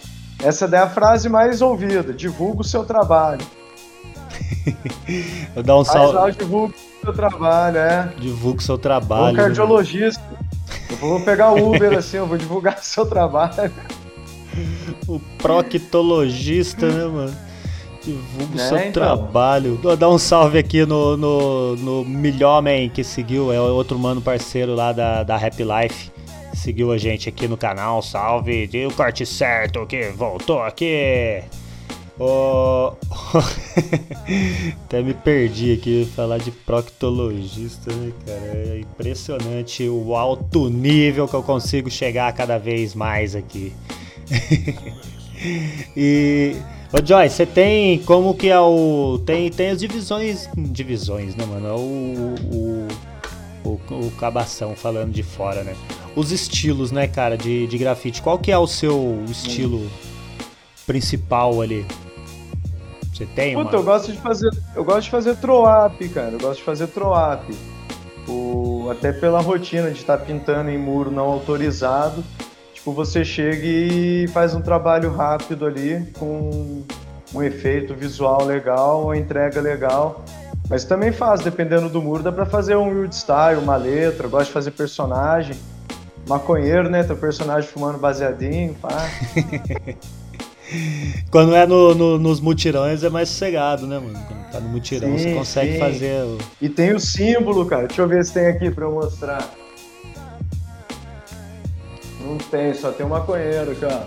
Essa 0.43 0.65
é 0.65 0.77
a 0.77 0.89
frase 0.89 1.29
mais 1.29 1.61
ouvida. 1.61 2.13
Divulga 2.13 2.61
o 2.61 2.63
seu 2.63 2.83
trabalho. 2.83 3.45
Eu 5.55 5.63
dar 5.63 5.77
um 5.77 5.85
salve. 5.85 6.37
divulga 6.37 6.73
o 6.73 7.05
seu 7.05 7.13
trabalho, 7.13 7.77
é. 7.77 8.13
Divulga 8.19 8.59
o 8.59 8.63
seu 8.63 8.77
trabalho. 8.77 9.23
um 9.25 9.31
né, 9.33 9.43
cardiologista. 9.43 10.23
Eu 10.89 10.97
vou 10.97 11.21
pegar 11.21 11.51
o 11.51 11.73
Uber 11.73 11.93
assim, 11.97 12.17
eu 12.17 12.27
vou 12.27 12.37
divulgar 12.37 12.77
o 12.79 12.83
seu 12.83 13.05
trabalho. 13.05 13.71
O 15.07 15.19
proctologista, 15.37 16.87
né, 16.87 17.05
mano? 17.05 17.44
Divulga 18.05 18.55
o 18.55 18.59
É, 18.61 18.67
seu 18.69 18.77
então. 18.77 18.91
trabalho. 18.91 19.79
Vou 19.81 19.97
dar 19.97 20.09
um 20.09 20.17
salve 20.17 20.57
aqui 20.59 20.85
no, 20.85 21.17
no, 21.17 21.75
no 21.75 22.05
Milhomem 22.05 22.89
que 22.89 23.03
seguiu, 23.03 23.51
é 23.51 23.59
outro 23.59 23.97
mano 23.97 24.21
parceiro 24.21 24.75
lá 24.75 24.91
da, 24.91 25.23
da 25.23 25.35
Happy 25.35 25.63
Life. 25.63 26.11
Seguiu 26.53 26.91
a 26.91 26.97
gente 26.97 27.27
aqui 27.27 27.47
no 27.47 27.57
canal, 27.57 28.01
salve. 28.01 28.69
E 28.71 28.85
o 28.85 28.91
corte 28.93 29.25
certo 29.25 29.85
que 29.85 30.09
voltou 30.11 30.61
aqui. 30.61 31.41
Ô, 32.17 32.93
Até 34.85 35.01
me 35.01 35.13
perdi 35.13 35.73
aqui 35.73 36.09
falar 36.15 36.37
de 36.37 36.49
proctologista, 36.49 37.91
né, 37.93 38.13
cara? 38.25 38.39
É 38.39 38.79
impressionante 38.79 39.87
o 39.89 40.15
alto 40.15 40.69
nível 40.69 41.27
que 41.27 41.33
eu 41.33 41.43
consigo 41.43 41.91
chegar 41.91 42.31
cada 42.33 42.57
vez 42.57 42.95
mais 42.95 43.35
aqui. 43.35 43.73
e 45.95 46.55
Ô 46.93 47.05
Joy, 47.05 47.29
você 47.29 47.45
tem 47.45 47.99
como 48.03 48.33
que 48.33 48.49
é 48.49 48.59
o 48.59 49.19
tem 49.25 49.49
tem 49.51 49.69
as 49.69 49.79
divisões, 49.79 50.49
divisões, 50.55 51.35
né, 51.35 51.45
mano? 51.45 51.67
É 51.67 51.71
O 51.73 52.35
o, 52.51 53.69
o, 53.69 54.05
o 54.07 54.11
cabação 54.11 54.75
falando 54.75 55.11
de 55.11 55.23
fora, 55.23 55.63
né? 55.63 55.75
Os 56.15 56.31
estilos, 56.31 56.91
né, 56.91 57.07
cara, 57.07 57.37
de, 57.37 57.67
de 57.67 57.77
grafite. 57.77 58.21
Qual 58.21 58.39
que 58.39 58.51
é 58.51 58.57
o 58.57 58.67
seu 58.67 59.23
estilo 59.27 59.89
principal 60.85 61.61
ali? 61.61 61.85
Você 63.13 63.25
tem 63.25 63.55
uma? 63.55 63.65
Puta, 63.65 63.77
eu 63.77 63.83
gosto 63.83 64.11
de 64.11 64.17
fazer. 64.19 64.49
Eu 64.75 64.83
gosto 64.83 65.03
de 65.03 65.09
fazer 65.09 65.35
throw-up, 65.37 66.09
cara. 66.09 66.31
Eu 66.31 66.39
gosto 66.39 66.59
de 66.59 66.63
fazer 66.63 66.87
throw-up. 66.87 67.53
Até 68.91 69.11
pela 69.11 69.41
rotina 69.41 69.89
de 69.89 69.99
estar 69.99 70.17
pintando 70.19 70.69
em 70.69 70.77
muro 70.77 71.11
não 71.11 71.25
autorizado. 71.25 72.23
Tipo, 72.85 72.93
você 72.93 73.25
chega 73.25 73.65
e 73.65 74.27
faz 74.27 74.53
um 74.53 74.61
trabalho 74.61 75.11
rápido 75.11 75.65
ali, 75.65 76.05
com 76.19 76.83
um 77.33 77.41
efeito 77.41 77.95
visual 77.95 78.45
legal, 78.45 79.05
uma 79.05 79.17
entrega 79.17 79.59
legal. 79.59 80.23
Mas 80.69 80.83
também 80.85 81.11
faz, 81.11 81.41
dependendo 81.41 81.89
do 81.89 81.99
muro, 81.99 82.21
dá 82.21 82.31
pra 82.31 82.45
fazer 82.45 82.75
um 82.75 82.87
weird 82.89 83.15
style, 83.15 83.57
uma 83.59 83.75
letra. 83.75 84.27
Gosto 84.27 84.45
de 84.45 84.51
fazer 84.51 84.69
personagem. 84.69 85.55
Maconheiro, 86.29 86.87
né? 86.87 87.01
Teu 87.01 87.17
personagem 87.17 87.67
fumando 87.67 87.97
baseadinho, 87.97 88.75
pá. 88.75 89.09
Quando 91.31 91.55
é 91.55 91.65
no, 91.65 91.95
no- 91.95 92.19
nos 92.19 92.39
mutirões 92.39 93.03
é 93.03 93.09
mais 93.09 93.29
sossegado, 93.29 93.87
né, 93.87 93.97
mano? 93.97 94.19
Quando 94.27 94.51
tá 94.51 94.59
no 94.59 94.69
mutirão 94.69 95.17
Sim, 95.17 95.23
você 95.23 95.33
consegue 95.33 95.73
sim. 95.73 95.79
fazer 95.79 96.23
o... 96.23 96.37
E 96.61 96.69
tem 96.69 96.93
o 96.93 96.99
símbolo, 96.99 97.65
cara. 97.65 97.87
Deixa 97.87 98.03
eu 98.03 98.07
ver 98.07 98.23
se 98.23 98.33
tem 98.33 98.45
aqui 98.45 98.69
pra 98.69 98.85
eu 98.85 98.91
mostrar. 98.91 99.43
Não 102.35 102.49
tem, 102.49 102.73
só 102.73 102.91
tem 102.91 103.05
o 103.05 103.09
maconheiro, 103.09 103.73
cara. 103.77 104.05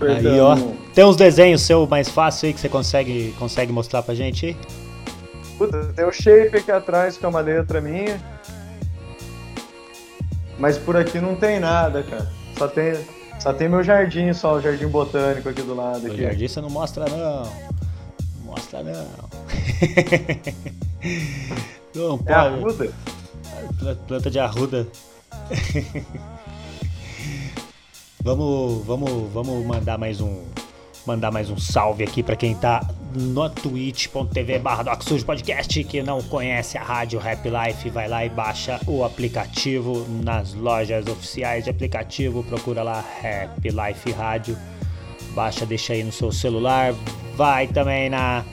Aí, 0.00 0.40
ó. 0.40 0.56
Tem 0.94 1.04
uns 1.04 1.16
desenhos 1.16 1.60
seu 1.62 1.86
mais 1.86 2.08
fácil 2.08 2.46
aí 2.46 2.54
que 2.54 2.60
você 2.60 2.68
consegue, 2.68 3.34
consegue 3.38 3.70
mostrar 3.72 4.02
pra 4.02 4.14
gente 4.14 4.46
aí? 4.46 4.56
Puta, 5.58 5.84
tem 5.94 6.04
o 6.04 6.10
shape 6.12 6.56
aqui 6.56 6.70
atrás, 6.72 7.16
que 7.18 7.24
é 7.24 7.28
uma 7.28 7.40
letra 7.40 7.80
minha. 7.80 8.18
Mas 10.58 10.78
por 10.78 10.96
aqui 10.96 11.20
não 11.20 11.34
tem 11.36 11.60
nada, 11.60 12.02
cara. 12.02 12.26
Só 12.56 12.66
tem, 12.68 12.94
só 13.38 13.52
tem 13.52 13.68
meu 13.68 13.82
jardim, 13.82 14.32
só 14.32 14.54
o 14.54 14.60
jardim 14.60 14.86
botânico 14.88 15.48
aqui 15.48 15.62
do 15.62 15.74
lado. 15.74 16.04
O 16.04 16.06
Aqui. 16.06 16.22
jardim 16.22 16.48
você 16.48 16.60
não 16.60 16.70
mostra 16.70 17.04
não. 17.08 17.42
Não 17.42 18.44
mostra 18.46 18.82
não. 18.82 19.06
não 21.94 22.20
É 22.26 22.32
a 22.34 22.42
pode. 22.50 22.60
ruda? 22.62 22.92
Pla- 23.78 23.94
Planta 24.08 24.30
de 24.30 24.38
arruda. 24.38 24.86
vamos, 28.22 28.86
vamos, 28.86 29.32
vamos 29.32 29.66
mandar 29.66 29.98
mais 29.98 30.20
um 30.20 30.42
mandar 31.04 31.32
mais 31.32 31.50
um 31.50 31.58
salve 31.58 32.04
aqui 32.04 32.22
pra 32.22 32.36
quem 32.36 32.54
tá 32.54 32.86
no 33.12 33.50
twitch.tv 33.50 34.60
barra 34.60 34.96
Podcast 35.26 35.82
que 35.82 36.00
não 36.00 36.22
conhece 36.22 36.78
a 36.78 36.82
rádio 36.82 37.18
Rap 37.18 37.44
Life, 37.44 37.90
vai 37.90 38.08
lá 38.08 38.24
e 38.24 38.28
baixa 38.28 38.78
o 38.86 39.04
aplicativo 39.04 40.06
nas 40.22 40.54
lojas 40.54 41.04
oficiais 41.08 41.64
de 41.64 41.70
aplicativo, 41.70 42.44
procura 42.44 42.84
lá 42.84 43.04
Rap 43.20 43.68
Life 43.68 44.12
Rádio, 44.12 44.56
baixa, 45.34 45.66
deixa 45.66 45.92
aí 45.92 46.04
no 46.04 46.12
seu 46.12 46.30
celular, 46.30 46.94
vai 47.36 47.66
também 47.66 48.08
na 48.08 48.44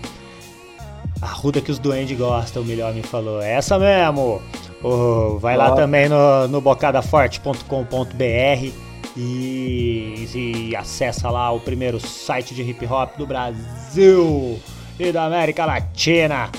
Arruda 1.22 1.62
que 1.62 1.70
os 1.70 1.78
duendes 1.78 2.18
gostam, 2.18 2.64
o 2.64 2.66
melhor 2.66 2.94
me 2.94 3.04
falou. 3.04 3.42
É 3.42 3.52
essa 3.52 3.78
mesmo! 3.78 4.42
Ô, 4.82 5.38
vai 5.38 5.58
lá 5.58 5.74
também 5.74 6.08
no, 6.08 6.48
no 6.48 6.62
bocadaforte.com.br 6.62 8.89
e, 9.22 10.70
e 10.72 10.76
acessa 10.76 11.30
lá 11.30 11.52
o 11.52 11.60
primeiro 11.60 12.00
site 12.00 12.56
de 12.56 12.62
hip 12.64 12.86
hop 12.86 13.18
do 13.18 13.26
Brasil 13.28 14.60
e 15.00 15.12
da 15.12 15.26
América 15.26 15.66
Latina. 15.66 16.50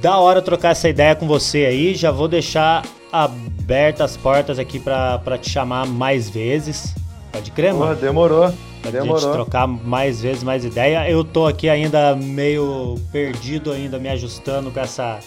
Da 0.00 0.18
hora 0.18 0.40
trocar 0.40 0.70
essa 0.70 0.88
ideia 0.88 1.14
com 1.14 1.26
você 1.26 1.66
aí. 1.66 1.94
Já 1.94 2.10
vou 2.10 2.26
deixar 2.28 2.84
abertas 3.12 4.12
as 4.12 4.16
portas 4.16 4.58
aqui 4.58 4.78
pra, 4.80 5.18
pra 5.18 5.36
te 5.38 5.50
chamar 5.50 5.86
mais 5.86 6.28
vezes. 6.30 6.94
Pode 7.32 7.50
crer, 7.50 7.72
Porra, 7.72 7.86
mano? 7.88 8.00
demorou. 8.00 8.52
Pra 8.82 8.90
gente 8.90 9.02
Demorou. 9.02 9.32
trocar 9.32 9.66
mais 9.66 10.20
vezes, 10.22 10.42
mais 10.42 10.64
ideia. 10.64 11.08
Eu 11.10 11.24
tô 11.24 11.46
aqui 11.46 11.68
ainda 11.68 12.14
meio 12.14 12.94
perdido 13.10 13.72
ainda, 13.72 13.98
me 13.98 14.08
ajustando 14.08 14.70
com 14.70 14.78
essa 14.80 15.18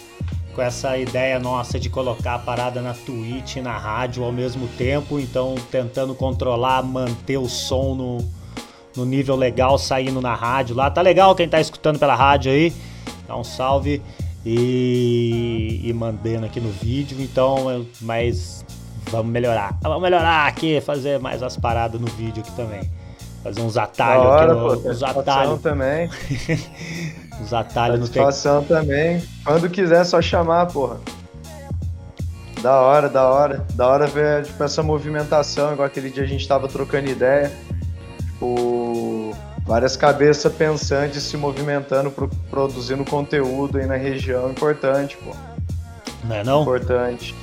com 0.53 0.61
essa 0.61 0.97
ideia 0.97 1.39
nossa 1.39 1.79
de 1.79 1.89
colocar 1.89 2.35
a 2.35 2.39
parada 2.39 2.81
na 2.81 2.93
Twitch 2.93 3.57
e 3.57 3.61
na 3.61 3.77
rádio 3.77 4.23
ao 4.23 4.31
mesmo 4.31 4.67
tempo, 4.77 5.19
então 5.19 5.55
tentando 5.71 6.13
controlar, 6.15 6.83
manter 6.83 7.37
o 7.37 7.47
som 7.47 7.95
no, 7.95 8.17
no 8.95 9.05
nível 9.05 9.35
legal 9.35 9.77
saindo 9.77 10.21
na 10.21 10.35
rádio 10.35 10.75
lá. 10.75 10.89
Tá 10.89 11.01
legal 11.01 11.35
quem 11.35 11.47
tá 11.47 11.59
escutando 11.59 11.99
pela 11.99 12.15
rádio 12.15 12.51
aí? 12.51 12.73
Dá 13.27 13.37
um 13.37 13.43
salve 13.43 14.01
e, 14.45 15.81
e 15.83 15.93
mandando 15.93 16.45
aqui 16.45 16.59
no 16.59 16.71
vídeo, 16.71 17.17
então, 17.21 17.85
mas 18.01 18.65
vamos 19.11 19.31
melhorar. 19.31 19.77
Vamos 19.81 20.01
melhorar 20.01 20.47
aqui, 20.47 20.81
fazer 20.81 21.19
mais 21.19 21.43
as 21.43 21.57
paradas 21.57 21.99
no 21.99 22.07
vídeo 22.07 22.41
aqui 22.41 22.51
também. 22.53 22.81
Fazer 23.43 23.61
uns 23.61 23.77
atalhos 23.77 24.25
hora, 24.25 24.51
aqui 24.51 24.61
pô. 24.61 24.67
no, 24.67 24.91
uns 24.91 24.99
Satisfação 24.99 25.21
atalhos, 25.21 25.61
também. 25.61 26.09
uns 27.41 27.53
atalhos 27.53 27.99
no 27.99 28.07
tec- 28.07 28.23
Satisfação 28.23 28.63
também. 28.63 29.23
Quando 29.45 29.69
quiser, 29.69 30.01
é 30.01 30.03
só 30.03 30.21
chamar, 30.21 30.65
porra. 30.67 30.97
Da 32.61 32.81
hora, 32.81 33.07
da 33.09 33.27
hora. 33.29 33.65
Da 33.73 33.87
hora 33.87 34.05
ver 34.07 34.43
tipo, 34.45 34.63
essa 34.63 34.83
movimentação, 34.83 35.71
igual 35.73 35.85
aquele 35.87 36.09
dia 36.09 36.23
a 36.23 36.27
gente 36.27 36.47
tava 36.47 36.67
trocando 36.67 37.09
ideia. 37.09 37.51
Tipo, 38.27 39.33
várias 39.65 39.95
cabeças 39.95 40.51
pensantes 40.53 41.23
se 41.23 41.37
movimentando, 41.37 42.11
pro- 42.11 42.29
produzindo 42.49 43.05
conteúdo 43.05 43.77
aí 43.77 43.85
na 43.85 43.95
região. 43.95 44.49
Importante, 44.51 45.17
pô. 45.17 45.31
Não 46.25 46.35
é 46.35 46.43
não? 46.43 46.61
Importante. 46.63 47.33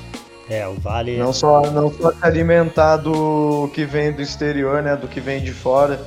É, 0.48 0.66
o 0.68 0.74
Vale. 0.74 1.16
Não 1.16 1.32
só, 1.32 1.62
não 1.70 1.90
só 1.92 2.12
se 2.12 2.18
alimentar 2.22 2.98
do 2.98 3.68
que 3.74 3.84
vem 3.84 4.12
do 4.12 4.22
exterior, 4.22 4.82
né? 4.82 4.94
Do 4.94 5.08
que 5.08 5.18
vem 5.20 5.42
de 5.42 5.52
fora. 5.52 5.98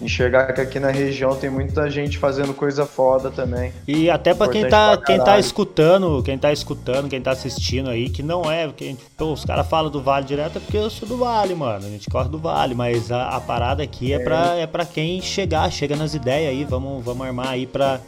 Enxergar 0.00 0.52
que 0.52 0.60
aqui 0.60 0.78
na 0.78 0.90
região 0.90 1.34
tem 1.34 1.48
muita 1.48 1.90
gente 1.90 2.18
fazendo 2.18 2.52
coisa 2.52 2.84
foda 2.84 3.30
também. 3.30 3.72
E 3.88 4.10
até 4.10 4.34
pra 4.34 4.48
quem 4.48 4.68
tá, 4.68 4.96
quem 4.98 5.18
tá 5.18 5.38
escutando, 5.38 6.22
quem 6.22 6.36
tá 6.36 6.52
escutando, 6.52 7.08
quem 7.08 7.20
tá 7.20 7.30
assistindo 7.30 7.88
aí, 7.88 8.10
que 8.10 8.22
não 8.22 8.50
é, 8.50 8.66
porque 8.66 8.94
pô, 9.16 9.32
os 9.32 9.44
caras 9.44 9.66
falam 9.66 9.90
do 9.90 10.02
Vale 10.02 10.26
direto, 10.26 10.58
é 10.58 10.60
porque 10.60 10.76
eu 10.76 10.90
sou 10.90 11.08
do 11.08 11.16
Vale, 11.16 11.54
mano. 11.54 11.86
A 11.86 11.88
gente 11.88 12.10
corre 12.10 12.28
do 12.28 12.38
Vale, 12.38 12.74
mas 12.74 13.10
a, 13.10 13.30
a 13.30 13.40
parada 13.40 13.82
aqui 13.82 14.12
é, 14.12 14.18
Pra, 14.18 14.56
é 14.56 14.66
pra 14.66 14.84
quem 14.84 15.22
chegar, 15.22 15.70
chega 15.70 15.96
nas 15.96 16.12
ideias 16.12 16.50
aí, 16.50 16.64
vamos, 16.64 17.02
vamos 17.04 17.26
armar 17.26 17.48
aí 17.48 17.66
pra, 17.66 18.00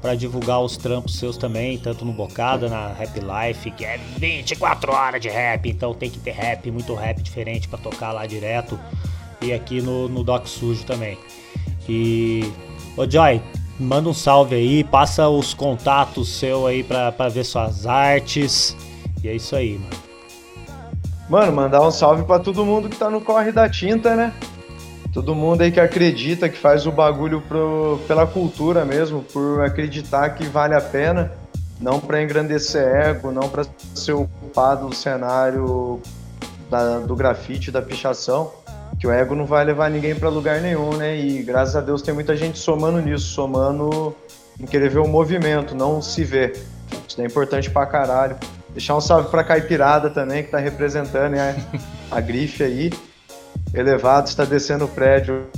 pra 0.00 0.14
divulgar 0.14 0.60
os 0.60 0.76
trampos 0.76 1.18
seus 1.18 1.36
também, 1.36 1.76
tanto 1.76 2.04
no 2.04 2.12
Bocada, 2.12 2.68
na 2.68 2.88
Rap 2.88 3.18
Life, 3.18 3.70
que 3.72 3.84
é 3.84 3.98
24 4.16 4.92
horas 4.92 5.20
de 5.20 5.28
rap, 5.28 5.68
então 5.68 5.92
tem 5.92 6.08
que 6.08 6.18
ter 6.18 6.30
rap, 6.30 6.70
muito 6.70 6.94
rap 6.94 7.20
diferente 7.20 7.68
pra 7.68 7.78
tocar 7.78 8.12
lá 8.12 8.24
direto. 8.24 8.78
E 9.42 9.52
aqui 9.52 9.82
no, 9.82 10.08
no 10.08 10.24
Doc 10.24 10.46
Sujo 10.46 10.84
também. 10.84 11.18
E. 11.88 12.50
Ô 12.96 13.08
Joy, 13.08 13.42
manda 13.78 14.08
um 14.08 14.14
salve 14.14 14.54
aí, 14.54 14.84
passa 14.84 15.28
os 15.28 15.52
contatos 15.52 16.28
seu 16.28 16.66
aí 16.66 16.82
pra, 16.82 17.10
ver 17.28 17.44
suas 17.44 17.86
artes. 17.86 18.76
E 19.22 19.28
é 19.28 19.34
isso 19.34 19.56
aí, 19.56 19.78
mano. 19.78 20.04
Mano, 21.28 21.52
mandar 21.52 21.80
um 21.80 21.90
salve 21.90 22.22
pra 22.24 22.38
todo 22.38 22.64
mundo 22.64 22.88
que 22.88 22.96
tá 22.96 23.08
no 23.08 23.20
corre 23.20 23.50
da 23.50 23.68
tinta, 23.68 24.14
né? 24.14 24.32
Todo 25.12 25.34
mundo 25.34 25.62
aí 25.62 25.72
que 25.72 25.80
acredita, 25.80 26.48
que 26.48 26.58
faz 26.58 26.86
o 26.86 26.92
bagulho 26.92 27.40
pro, 27.40 27.98
pela 28.06 28.26
cultura 28.26 28.84
mesmo, 28.84 29.22
por 29.22 29.64
acreditar 29.64 30.30
que 30.30 30.44
vale 30.44 30.74
a 30.74 30.80
pena, 30.80 31.32
não 31.80 32.00
pra 32.00 32.22
engrandecer 32.22 32.82
ego, 32.82 33.30
não 33.30 33.48
pra 33.48 33.64
ser 33.94 34.12
o 34.12 34.28
participar 34.54 34.76
do 34.76 34.94
cenário 34.94 36.00
da, 36.70 37.00
do 37.00 37.16
grafite, 37.16 37.72
da 37.72 37.82
pichação, 37.82 38.52
que 39.04 39.08
o 39.08 39.12
ego 39.12 39.34
não 39.34 39.44
vai 39.44 39.62
levar 39.66 39.90
ninguém 39.90 40.14
para 40.14 40.30
lugar 40.30 40.62
nenhum, 40.62 40.96
né? 40.96 41.14
E 41.14 41.42
graças 41.42 41.76
a 41.76 41.82
Deus 41.82 42.00
tem 42.00 42.14
muita 42.14 42.34
gente 42.34 42.58
somando 42.58 43.02
nisso, 43.02 43.26
somando 43.26 44.16
em 44.58 44.64
querer 44.64 44.88
ver 44.88 45.00
o 45.00 45.06
movimento, 45.06 45.74
não 45.74 46.00
se 46.00 46.24
ver. 46.24 46.58
Isso 47.06 47.20
é 47.20 47.26
importante 47.26 47.70
pra 47.70 47.84
caralho. 47.84 48.34
Deixar 48.70 48.96
um 48.96 49.02
salve 49.02 49.28
pra 49.28 49.44
Caipirada 49.44 50.08
também, 50.08 50.42
que 50.42 50.50
tá 50.50 50.56
representando 50.56 51.32
né, 51.32 51.54
a 52.10 52.18
grife 52.18 52.62
aí. 52.62 52.90
Elevado 53.74 54.26
está 54.26 54.46
descendo 54.46 54.86
o 54.86 54.88
prédio. 54.88 55.48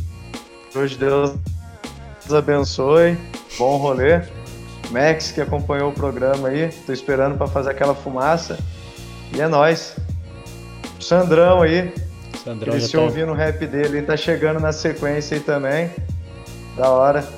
Hoje 0.74 0.98
Deus 0.98 1.32
abençoe. 2.28 3.16
Bom 3.56 3.76
rolê. 3.76 4.22
Max 4.90 5.30
que 5.30 5.40
acompanhou 5.40 5.90
o 5.90 5.94
programa 5.94 6.48
aí, 6.48 6.70
tô 6.84 6.92
esperando 6.92 7.38
para 7.38 7.46
fazer 7.46 7.70
aquela 7.70 7.94
fumaça. 7.94 8.58
E 9.32 9.40
é 9.40 9.46
nós. 9.46 9.94
Sandrão 10.98 11.62
aí. 11.62 12.05
Sandrão 12.46 12.74
ele 12.74 12.86
se 12.86 12.92
tá... 12.92 13.00
ouvindo 13.00 13.32
o 13.32 13.34
rap 13.34 13.66
dele, 13.66 13.98
ele 13.98 14.06
tá 14.06 14.16
chegando 14.16 14.60
na 14.60 14.70
sequência 14.70 15.36
aí 15.36 15.42
também. 15.42 15.90
Da 16.76 16.90
hora. 16.90 17.28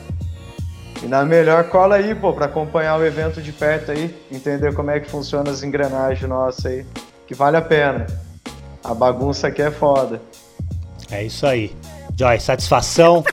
E 1.02 1.06
na 1.06 1.24
melhor 1.24 1.64
cola 1.70 1.94
aí, 1.94 2.14
pô, 2.14 2.34
para 2.34 2.44
acompanhar 2.44 2.98
o 2.98 3.06
evento 3.06 3.40
de 3.40 3.50
perto 3.50 3.90
aí, 3.90 4.14
entender 4.30 4.74
como 4.74 4.90
é 4.90 5.00
que 5.00 5.08
funciona 5.10 5.50
as 5.50 5.62
engrenagens 5.62 6.28
nossas 6.28 6.66
aí, 6.66 6.84
que 7.26 7.34
vale 7.34 7.56
a 7.56 7.62
pena. 7.62 8.06
A 8.84 8.92
bagunça 8.92 9.48
aqui 9.48 9.62
é 9.62 9.70
foda. 9.70 10.20
É 11.10 11.24
isso 11.24 11.46
aí. 11.46 11.74
Joy, 12.14 12.38
satisfação. 12.38 13.24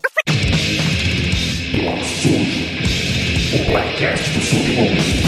o 3.54 3.72
podcast 3.72 4.40
do. 4.40 5.25